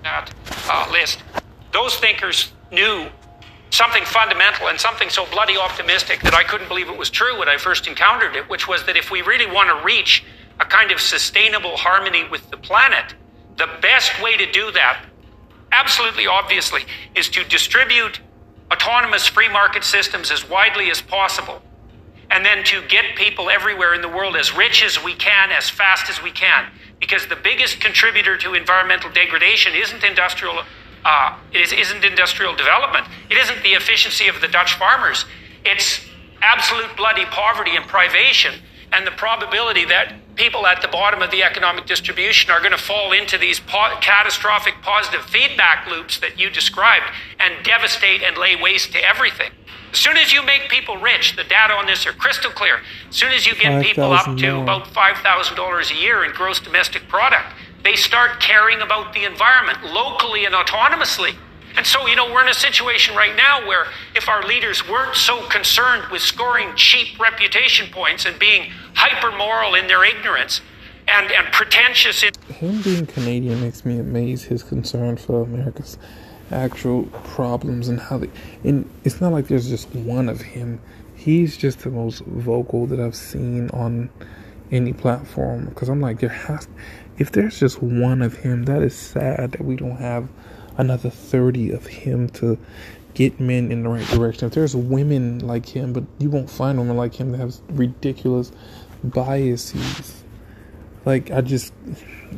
that 0.02 0.32
uh, 0.68 0.88
list, 0.92 1.22
those 1.86 1.96
thinkers 1.96 2.52
knew 2.72 3.06
something 3.70 4.04
fundamental 4.04 4.66
and 4.66 4.80
something 4.80 5.08
so 5.08 5.24
bloody 5.26 5.56
optimistic 5.56 6.20
that 6.22 6.34
I 6.34 6.42
couldn't 6.42 6.66
believe 6.66 6.88
it 6.88 6.98
was 6.98 7.10
true 7.10 7.38
when 7.38 7.48
I 7.48 7.58
first 7.58 7.86
encountered 7.86 8.34
it, 8.34 8.50
which 8.50 8.66
was 8.66 8.84
that 8.86 8.96
if 8.96 9.12
we 9.12 9.22
really 9.22 9.46
want 9.46 9.68
to 9.68 9.84
reach 9.84 10.24
a 10.58 10.64
kind 10.64 10.90
of 10.90 11.00
sustainable 11.00 11.76
harmony 11.76 12.26
with 12.28 12.50
the 12.50 12.56
planet, 12.56 13.14
the 13.56 13.68
best 13.80 14.20
way 14.20 14.36
to 14.36 14.50
do 14.50 14.72
that, 14.72 15.04
absolutely 15.70 16.26
obviously, 16.26 16.82
is 17.14 17.28
to 17.28 17.44
distribute 17.44 18.18
autonomous 18.72 19.28
free 19.28 19.48
market 19.48 19.84
systems 19.84 20.32
as 20.32 20.48
widely 20.48 20.90
as 20.90 21.00
possible. 21.00 21.62
And 22.32 22.44
then 22.44 22.64
to 22.64 22.82
get 22.88 23.14
people 23.14 23.48
everywhere 23.48 23.94
in 23.94 24.02
the 24.02 24.08
world 24.08 24.34
as 24.34 24.56
rich 24.56 24.82
as 24.82 25.04
we 25.04 25.14
can, 25.14 25.52
as 25.52 25.70
fast 25.70 26.10
as 26.10 26.20
we 26.20 26.32
can. 26.32 26.66
Because 26.98 27.28
the 27.28 27.36
biggest 27.36 27.78
contributor 27.78 28.36
to 28.38 28.54
environmental 28.54 29.12
degradation 29.12 29.72
isn't 29.76 30.02
industrial, 30.02 30.62
uh, 31.04 31.36
is, 31.52 31.72
isn't 31.72 32.04
industrial 32.04 32.54
development. 32.54 33.06
It 33.30 33.36
isn't 33.36 33.62
the 33.62 33.74
efficiency 33.74 34.28
of 34.28 34.40
the 34.40 34.48
Dutch 34.48 34.74
farmers. 34.74 35.24
It's 35.64 36.00
absolute 36.42 36.96
bloody 36.96 37.24
poverty 37.26 37.76
and 37.76 37.86
privation 37.86 38.54
and 38.92 39.06
the 39.06 39.10
probability 39.10 39.84
that 39.86 40.14
people 40.36 40.66
at 40.66 40.82
the 40.82 40.88
bottom 40.88 41.22
of 41.22 41.30
the 41.30 41.42
economic 41.42 41.86
distribution 41.86 42.50
are 42.50 42.60
going 42.60 42.72
to 42.72 42.78
fall 42.78 43.12
into 43.12 43.38
these 43.38 43.58
po- 43.60 43.96
catastrophic 44.00 44.74
positive 44.82 45.22
feedback 45.22 45.88
loops 45.88 46.18
that 46.20 46.38
you 46.38 46.50
described 46.50 47.06
and 47.40 47.64
devastate 47.64 48.22
and 48.22 48.36
lay 48.36 48.54
waste 48.54 48.92
to 48.92 48.98
everything. 48.98 49.50
As 49.92 49.98
soon 49.98 50.16
as 50.16 50.32
you 50.32 50.42
make 50.42 50.68
people 50.68 50.98
rich, 50.98 51.36
the 51.36 51.44
data 51.44 51.72
on 51.72 51.86
this 51.86 52.06
are 52.06 52.12
crystal 52.12 52.50
clear. 52.50 52.80
As 53.08 53.16
soon 53.16 53.32
as 53.32 53.46
you 53.46 53.54
get 53.54 53.82
people 53.82 54.12
up 54.12 54.36
to 54.36 54.60
about 54.60 54.86
$5,000 54.86 55.90
a 55.90 55.94
year 55.94 56.24
in 56.24 56.32
gross 56.32 56.60
domestic 56.60 57.08
product, 57.08 57.46
they 57.86 57.94
start 57.94 58.40
caring 58.40 58.80
about 58.82 59.12
the 59.12 59.22
environment 59.22 59.78
locally 59.84 60.44
and 60.44 60.52
autonomously. 60.52 61.36
And 61.76 61.86
so, 61.86 62.08
you 62.08 62.16
know, 62.16 62.32
we're 62.32 62.42
in 62.42 62.48
a 62.48 62.54
situation 62.54 63.14
right 63.14 63.36
now 63.36 63.64
where 63.64 63.86
if 64.16 64.28
our 64.28 64.42
leaders 64.42 64.88
weren't 64.88 65.14
so 65.14 65.46
concerned 65.48 66.10
with 66.10 66.20
scoring 66.20 66.74
cheap 66.74 67.16
reputation 67.20 67.86
points 67.92 68.24
and 68.24 68.36
being 68.40 68.72
hyper 68.94 69.30
moral 69.36 69.76
in 69.76 69.86
their 69.86 70.04
ignorance 70.04 70.62
and, 71.06 71.30
and 71.30 71.46
pretentious 71.52 72.24
in 72.24 72.32
Him 72.52 72.82
being 72.82 73.06
Canadian 73.06 73.60
makes 73.60 73.84
me 73.84 74.00
amaze 74.00 74.42
his 74.42 74.64
concern 74.64 75.16
for 75.16 75.42
America's 75.42 75.96
actual 76.50 77.04
problems 77.22 77.88
and 77.88 78.00
how 78.00 78.18
they. 78.18 78.30
And 78.64 78.90
it's 79.04 79.20
not 79.20 79.30
like 79.30 79.46
there's 79.46 79.68
just 79.68 79.94
one 79.94 80.28
of 80.28 80.40
him. 80.40 80.80
He's 81.14 81.56
just 81.56 81.80
the 81.80 81.90
most 81.90 82.24
vocal 82.24 82.86
that 82.86 82.98
I've 82.98 83.14
seen 83.14 83.70
on 83.70 84.10
any 84.72 84.92
platform. 84.92 85.66
Because 85.66 85.88
I'm 85.88 86.00
like, 86.00 86.18
there 86.18 86.30
has. 86.30 86.66
If 87.18 87.32
there's 87.32 87.58
just 87.58 87.82
one 87.82 88.22
of 88.22 88.34
him, 88.34 88.64
that 88.64 88.82
is 88.82 88.96
sad 88.96 89.52
that 89.52 89.64
we 89.64 89.76
don't 89.76 89.96
have 89.96 90.28
another 90.76 91.10
30 91.10 91.70
of 91.70 91.86
him 91.86 92.28
to 92.30 92.58
get 93.14 93.40
men 93.40 93.72
in 93.72 93.82
the 93.82 93.88
right 93.88 94.06
direction. 94.08 94.46
If 94.46 94.54
there's 94.54 94.76
women 94.76 95.38
like 95.38 95.66
him, 95.66 95.92
but 95.92 96.04
you 96.18 96.28
won't 96.28 96.50
find 96.50 96.78
women 96.78 96.96
like 96.96 97.14
him 97.14 97.32
that 97.32 97.38
have 97.38 97.56
ridiculous 97.70 98.52
biases. 99.02 100.22
Like 101.06 101.30
I 101.30 101.40
just, 101.40 101.72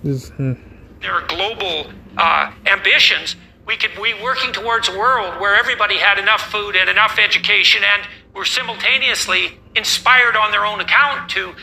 just 0.05 0.33
hmm. 0.33 0.53
their 1.01 1.27
global 1.27 1.91
uh, 2.17 2.53
ambitions, 2.67 3.35
we 3.67 3.77
could 3.77 3.91
be 4.01 4.15
working 4.23 4.53
towards 4.53 4.89
a 4.89 4.97
world 4.97 5.41
where 5.41 5.57
everybody 5.57 5.97
had 5.97 6.19
enough 6.19 6.43
food 6.53 6.77
and 6.77 6.89
enough 6.89 7.19
education 7.19 7.83
and 7.83 8.07
were 8.35 8.45
simultaneously 8.45 9.59
inspired 9.75 10.37
on 10.37 10.53
their 10.53 10.65
own 10.65 10.81
account 10.81 11.29
to 11.31 11.55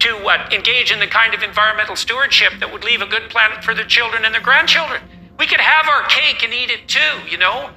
to 0.00 0.16
uh, 0.26 0.48
engage 0.52 0.90
in 0.92 0.98
the 0.98 1.06
kind 1.06 1.34
of 1.34 1.42
environmental 1.42 1.96
stewardship 1.96 2.52
that 2.60 2.72
would 2.72 2.84
leave 2.84 3.00
a 3.02 3.06
good 3.06 3.30
planet 3.30 3.62
for 3.62 3.74
their 3.74 3.84
children 3.84 4.24
and 4.24 4.34
their 4.34 4.42
grandchildren. 4.42 5.02
We 5.38 5.46
could 5.46 5.60
have 5.60 5.88
our 5.88 6.06
cake 6.08 6.42
and 6.42 6.52
eat 6.52 6.70
it 6.70 6.88
too, 6.88 7.28
you 7.30 7.38
know? 7.38 7.70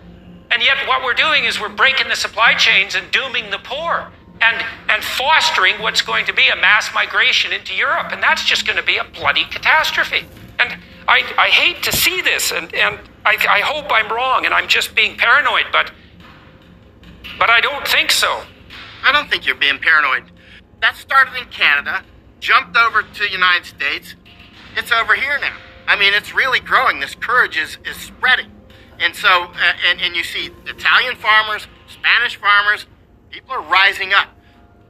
And 0.51 0.61
yet 0.61 0.87
what 0.87 1.03
we're 1.03 1.13
doing 1.13 1.45
is 1.45 1.59
we're 1.59 1.69
breaking 1.69 2.09
the 2.09 2.15
supply 2.15 2.53
chains 2.53 2.95
and 2.95 3.09
dooming 3.11 3.49
the 3.49 3.59
poor 3.59 4.11
and 4.41 4.63
and 4.89 5.03
fostering 5.03 5.81
what's 5.81 6.01
going 6.01 6.25
to 6.25 6.33
be 6.33 6.49
a 6.49 6.55
mass 6.55 6.93
migration 6.93 7.53
into 7.53 7.73
Europe. 7.73 8.11
And 8.11 8.21
that's 8.21 8.43
just 8.43 8.65
going 8.65 8.77
to 8.77 8.83
be 8.83 8.97
a 8.97 9.03
bloody 9.03 9.45
catastrophe. 9.45 10.25
And 10.59 10.77
I, 11.07 11.23
I 11.37 11.47
hate 11.49 11.83
to 11.83 11.91
see 11.91 12.21
this 12.21 12.51
and, 12.51 12.73
and 12.73 12.99
I, 13.25 13.37
I 13.49 13.59
hope 13.61 13.85
I'm 13.91 14.11
wrong 14.11 14.45
and 14.45 14.53
I'm 14.53 14.67
just 14.67 14.95
being 14.95 15.17
paranoid, 15.17 15.65
but 15.71 15.91
but 17.39 17.49
I 17.49 17.61
don't 17.61 17.87
think 17.87 18.11
so. 18.11 18.41
I 19.03 19.11
don't 19.11 19.29
think 19.29 19.45
you're 19.45 19.55
being 19.55 19.79
paranoid. 19.79 20.31
That 20.81 20.95
started 20.95 21.35
in 21.35 21.45
Canada, 21.45 22.03
jumped 22.43 22.75
over 22.75 23.01
to 23.01 23.19
the 23.19 23.31
United 23.31 23.65
States. 23.65 24.15
It's 24.75 24.91
over 24.91 25.15
here 25.15 25.39
now. 25.39 25.55
I 25.87 25.95
mean, 25.95 26.13
it's 26.13 26.35
really 26.35 26.59
growing. 26.59 26.99
This 26.99 27.15
courage 27.15 27.57
is, 27.57 27.77
is 27.85 27.95
spreading. 27.95 28.51
And 28.99 29.15
so, 29.15 29.45
uh, 29.45 29.73
and, 29.89 30.01
and 30.01 30.13
you 30.13 30.23
see 30.23 30.51
Italian 30.67 31.15
farmers, 31.15 31.67
Spanish 31.87 32.35
farmers, 32.35 32.85
people 33.29 33.53
are 33.53 33.61
rising 33.61 34.13
up. 34.13 34.27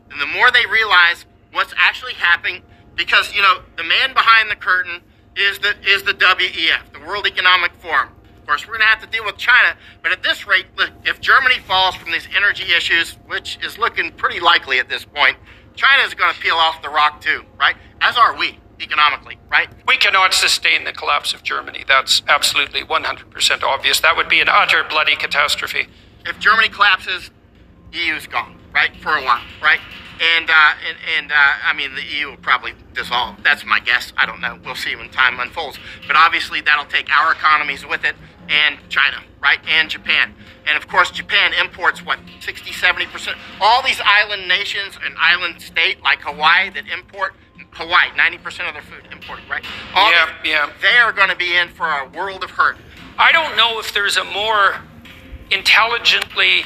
And 0.10 0.20
the 0.20 0.26
more 0.26 0.50
they 0.52 0.66
realize 0.66 1.26
what's 1.52 1.74
actually 1.78 2.14
happening, 2.14 2.64
because, 2.96 3.34
you 3.36 3.42
know, 3.42 3.62
the 3.78 3.84
man 3.84 4.14
behind 4.14 4.50
the 4.50 4.56
curtain 4.56 5.02
is 5.36 5.60
the, 5.60 5.76
is 5.86 6.02
the 6.04 6.14
WEF, 6.14 6.92
the 6.92 7.00
World 7.06 7.28
Economic 7.28 7.72
Forum. 7.80 8.10
Of 8.38 8.48
course, 8.48 8.68
we're 8.68 8.78
going 8.78 8.82
to 8.82 8.88
have 8.88 9.02
to 9.02 9.08
deal 9.08 9.24
with 9.26 9.38
China, 9.38 9.78
but 10.02 10.12
at 10.12 10.22
this 10.22 10.48
rate, 10.48 10.66
look, 10.76 10.90
if 11.06 11.22
Germany 11.22 11.60
falls 11.60 11.96
from 11.96 12.12
these 12.12 12.28
energy 12.36 12.74
issues, 12.76 13.14
which 13.28 13.58
is 13.64 13.78
looking 13.78 14.12
pretty 14.12 14.40
likely 14.40 14.80
at 14.80 14.90
this 14.90 15.06
point, 15.06 15.38
China 15.76 16.04
is 16.04 16.14
going 16.14 16.34
to 16.34 16.40
peel 16.40 16.56
off 16.56 16.82
the 16.82 16.90
rock 16.90 17.22
too, 17.22 17.44
right? 17.60 17.76
As 18.02 18.18
are 18.18 18.38
we, 18.38 18.60
economically, 18.80 19.38
right? 19.50 19.70
We 19.88 19.98
cannot 19.98 20.34
sustain 20.34 20.84
the 20.84 20.94
collapse 20.94 21.34
of 21.34 21.44
Germany. 21.44 21.84
That's 21.88 22.22
absolutely 22.28 22.82
100% 22.82 23.64
obvious. 23.64 24.00
That 24.02 24.16
would 24.16 24.30
be 24.30 24.42
an 24.42 24.50
utter 24.50 24.84
bloody 24.84 25.16
catastrophe. 25.16 25.88
If 26.26 26.40
Germany 26.40 26.70
collapses, 26.70 27.32
the 27.92 28.00
EU's 28.00 28.28
gone, 28.28 28.58
right? 28.74 28.96
For 28.98 29.16
a 29.16 29.24
while, 29.24 29.42
right? 29.62 29.80
And 30.38 30.50
uh, 30.50 30.74
and 30.88 30.98
and 31.18 31.32
uh, 31.32 31.36
I 31.66 31.74
mean 31.74 31.96
the 31.96 32.04
EU 32.04 32.30
will 32.30 32.38
probably 32.38 32.74
dissolve. 32.94 33.44
That's 33.44 33.66
my 33.66 33.80
guess. 33.80 34.14
I 34.16 34.26
don't 34.26 34.42
know. 34.42 34.60
We'll 34.64 34.76
see 34.76 34.96
when 34.96 35.10
time 35.10 35.40
unfolds. 35.40 35.80
But 36.08 36.16
obviously 36.16 36.62
that'll 36.62 36.86
take 36.86 37.10
our 37.12 37.34
economies 37.34 37.86
with 37.86 38.06
it, 38.06 38.16
and 38.50 38.78
China, 38.90 39.18
right? 39.42 39.60
And 39.68 39.90
Japan. 39.90 40.34
And 40.66 40.78
of 40.78 40.88
course, 40.88 41.12
Japan 41.12 41.52
imports 41.54 42.06
what 42.06 42.20
60, 42.40 42.72
70 42.72 43.06
percent. 43.08 43.38
All 43.60 43.82
these 43.84 44.02
island 44.04 44.48
nations 44.48 44.98
and 45.04 45.14
island 45.20 45.62
state 45.62 46.02
like 46.04 46.22
Hawaii 46.22 46.70
that 46.72 46.88
import 46.88 47.34
Hawaii, 47.74 48.10
ninety 48.16 48.38
percent 48.38 48.68
of 48.68 48.74
their 48.76 48.84
food 48.84 49.02
imported, 49.12 49.44
right? 49.50 49.64
All 49.96 50.12
Yeah, 50.12 50.28
these- 50.44 50.52
yeah. 50.52 50.70
They 50.82 50.98
are 50.98 51.12
going 51.12 51.30
to 51.30 51.36
be 51.36 51.56
in 51.56 51.70
for 51.70 51.88
a 51.88 52.08
world 52.08 52.44
of 52.44 52.52
hurt. 52.52 52.78
I 53.18 53.32
don't 53.32 53.56
know 53.58 53.80
if 53.80 53.94
there's 53.94 54.16
a 54.18 54.24
more 54.24 54.76
intelligently 55.52 56.66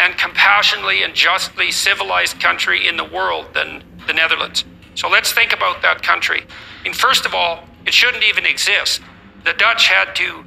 and 0.00 0.16
compassionately 0.16 1.02
and 1.02 1.14
justly 1.14 1.70
civilized 1.70 2.40
country 2.40 2.86
in 2.86 2.96
the 2.96 3.04
world 3.04 3.46
than 3.54 3.84
the 4.06 4.12
Netherlands. 4.12 4.64
So 4.94 5.08
let's 5.08 5.32
think 5.32 5.52
about 5.52 5.82
that 5.82 6.02
country. 6.02 6.42
I 6.80 6.82
mean, 6.84 6.94
first 6.94 7.26
of 7.26 7.34
all, 7.34 7.64
it 7.86 7.92
shouldn't 7.94 8.24
even 8.24 8.46
exist. 8.46 9.00
The 9.44 9.52
Dutch 9.54 9.88
had 9.88 10.14
to 10.16 10.44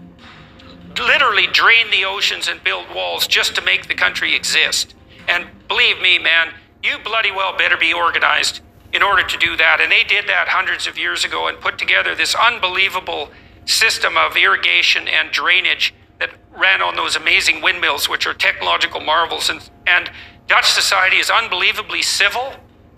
literally 0.99 1.47
drain 1.47 1.91
the 1.91 2.05
oceans 2.05 2.47
and 2.47 2.63
build 2.63 2.85
walls 2.93 3.27
just 3.27 3.55
to 3.55 3.61
make 3.61 3.87
the 3.87 3.95
country 3.95 4.35
exist. 4.35 4.93
And 5.27 5.47
believe 5.67 6.01
me, 6.01 6.19
man, 6.19 6.53
you 6.83 6.97
bloody 7.03 7.31
well 7.31 7.57
better 7.57 7.77
be 7.77 7.93
organized 7.93 8.61
in 8.93 9.01
order 9.01 9.23
to 9.23 9.37
do 9.37 9.57
that. 9.57 9.81
And 9.81 9.91
they 9.91 10.03
did 10.03 10.27
that 10.27 10.47
hundreds 10.47 10.87
of 10.87 10.97
years 10.97 11.25
ago 11.25 11.47
and 11.47 11.59
put 11.59 11.77
together 11.77 12.15
this 12.15 12.35
unbelievable 12.35 13.29
system 13.65 14.15
of 14.17 14.37
irrigation 14.37 15.07
and 15.07 15.31
drainage 15.31 15.93
that 16.19 16.29
ran 16.57 16.81
on 16.81 16.95
those 16.95 17.15
amazing 17.15 17.61
windmills, 17.61 18.07
which 18.07 18.25
are 18.25 18.33
technological 18.33 19.01
marvels. 19.01 19.49
And, 19.49 19.69
and 19.85 20.09
Dutch 20.47 20.71
society 20.71 21.17
is 21.17 21.29
unbelievably 21.29 22.03
civil 22.03 22.53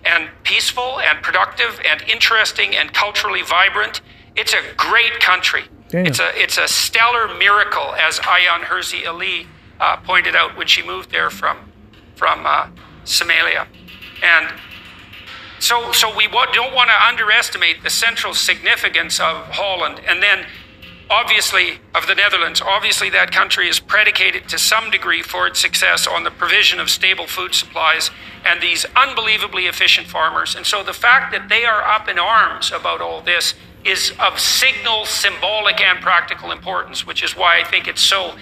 and 0.06 0.30
peaceful 0.44 1.00
and 1.00 1.24
productive 1.24 1.80
and 1.86 2.02
interesting 2.04 2.76
and 2.76 2.94
culturally 2.94 3.42
vibrant. 3.42 4.02
It's 4.36 4.54
a 4.54 4.62
great 4.76 5.20
country. 5.20 5.64
It's 6.08 6.20
a 6.20 6.30
it's 6.36 6.58
a 6.58 6.68
stellar 6.68 7.34
miracle, 7.34 7.96
as 7.96 8.20
Ayaan 8.20 8.66
Hirsi 8.66 9.08
Ali 9.08 9.48
uh, 9.80 9.98
pointed 9.98 10.36
out 10.36 10.58
when 10.58 10.68
she 10.68 10.86
moved 10.86 11.12
there 11.12 11.30
from 11.30 11.72
from 12.16 12.46
uh, 12.46 12.70
Somalia, 13.06 13.68
and 14.22 14.54
so 15.60 15.92
so 15.94 16.14
we 16.16 16.28
don't 16.28 16.74
want 16.74 16.90
to 16.90 17.08
underestimate 17.08 17.84
the 17.84 17.90
central 17.90 18.34
significance 18.34 19.20
of 19.20 19.48
Holland, 19.52 20.02
and 20.06 20.22
then 20.22 20.46
obviously 21.10 21.80
of 21.96 22.08
the 22.08 22.16
Netherlands. 22.16 22.62
Obviously, 22.62 23.10
that 23.12 23.32
country 23.32 23.70
is 23.70 23.80
predicated 23.80 24.50
to 24.50 24.58
some 24.58 24.90
degree 24.90 25.22
for 25.22 25.48
its 25.48 25.60
success 25.60 26.06
on 26.06 26.24
the 26.24 26.32
provision 26.32 26.80
of 26.80 26.90
stable 26.90 27.28
food 27.28 27.56
supplies 27.56 28.12
and 28.46 28.62
these 28.62 28.86
unbelievably 28.96 29.68
efficient 29.68 30.08
farmers. 30.08 30.56
And 30.56 30.66
so 30.66 30.84
the 30.84 30.94
fact 30.94 31.32
that 31.32 31.50
they 31.50 31.66
are 31.66 31.82
up 31.82 32.08
in 32.08 32.20
arms 32.20 32.72
about 32.72 33.02
all 33.02 33.22
this 33.22 33.54
is 33.88 34.14
of 34.20 34.40
signal, 34.40 35.06
symbolic, 35.06 35.80
and 35.80 36.02
practical 36.02 36.52
importance, 36.52 37.08
which 37.08 37.24
is 37.24 37.36
why 37.36 37.60
I 37.60 37.64
think 37.64 37.88
it's 37.88 38.02
so 38.02 38.36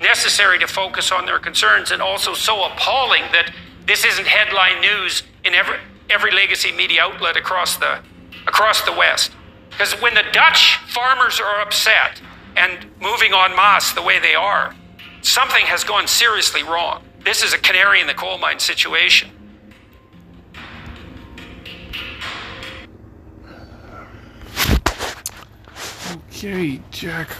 necessary 0.00 0.58
to 0.58 0.66
focus 0.66 1.12
on 1.12 1.26
their 1.26 1.38
concerns 1.38 1.90
and 1.90 2.02
also 2.02 2.34
so 2.34 2.64
appalling 2.64 3.22
that 3.32 3.52
this 3.86 4.04
isn't 4.04 4.26
headline 4.26 4.80
news 4.80 5.22
in 5.44 5.54
every 5.54 5.78
every 6.10 6.30
legacy 6.30 6.72
media 6.72 7.02
outlet 7.02 7.36
across 7.36 7.76
the 7.76 8.00
across 8.46 8.82
the 8.82 8.92
West. 8.92 9.32
Because 9.70 9.92
when 10.00 10.14
the 10.14 10.24
Dutch 10.32 10.76
farmers 10.88 11.40
are 11.40 11.60
upset 11.60 12.20
and 12.56 12.86
moving 13.00 13.32
en 13.32 13.54
masse 13.54 13.92
the 13.92 14.02
way 14.02 14.18
they 14.18 14.34
are, 14.34 14.74
something 15.22 15.66
has 15.66 15.84
gone 15.84 16.08
seriously 16.08 16.62
wrong. 16.62 17.04
This 17.24 17.42
is 17.42 17.52
a 17.52 17.58
canary 17.58 18.00
in 18.00 18.06
the 18.06 18.14
coal 18.14 18.38
mine 18.38 18.58
situation. 18.58 19.30
Okay, 26.38 26.80
Jack. 26.92 27.30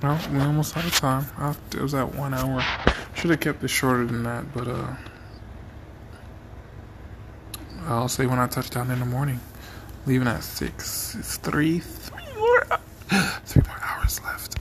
No, 0.00 0.18
we're 0.30 0.40
almost 0.40 0.76
out 0.76 0.84
of 0.84 0.94
time. 0.94 1.26
I, 1.36 1.56
it 1.74 1.82
was 1.82 1.94
at 1.94 2.14
one 2.14 2.32
hour. 2.32 2.62
Should 3.16 3.30
have 3.30 3.40
kept 3.40 3.64
it 3.64 3.68
shorter 3.68 4.06
than 4.06 4.22
that, 4.22 4.54
but 4.54 4.68
uh, 4.68 4.94
I'll 7.86 8.06
say 8.06 8.26
when 8.26 8.38
I 8.38 8.46
touch 8.46 8.70
down 8.70 8.92
in 8.92 9.00
the 9.00 9.04
morning. 9.04 9.40
Leaving 10.06 10.28
at 10.28 10.44
six. 10.44 11.16
It's 11.16 11.38
three. 11.38 11.80
Three 11.80 12.22
more. 12.36 12.66
Three 13.44 13.62
more 13.66 13.80
hours 13.82 14.20
left. 14.22 14.56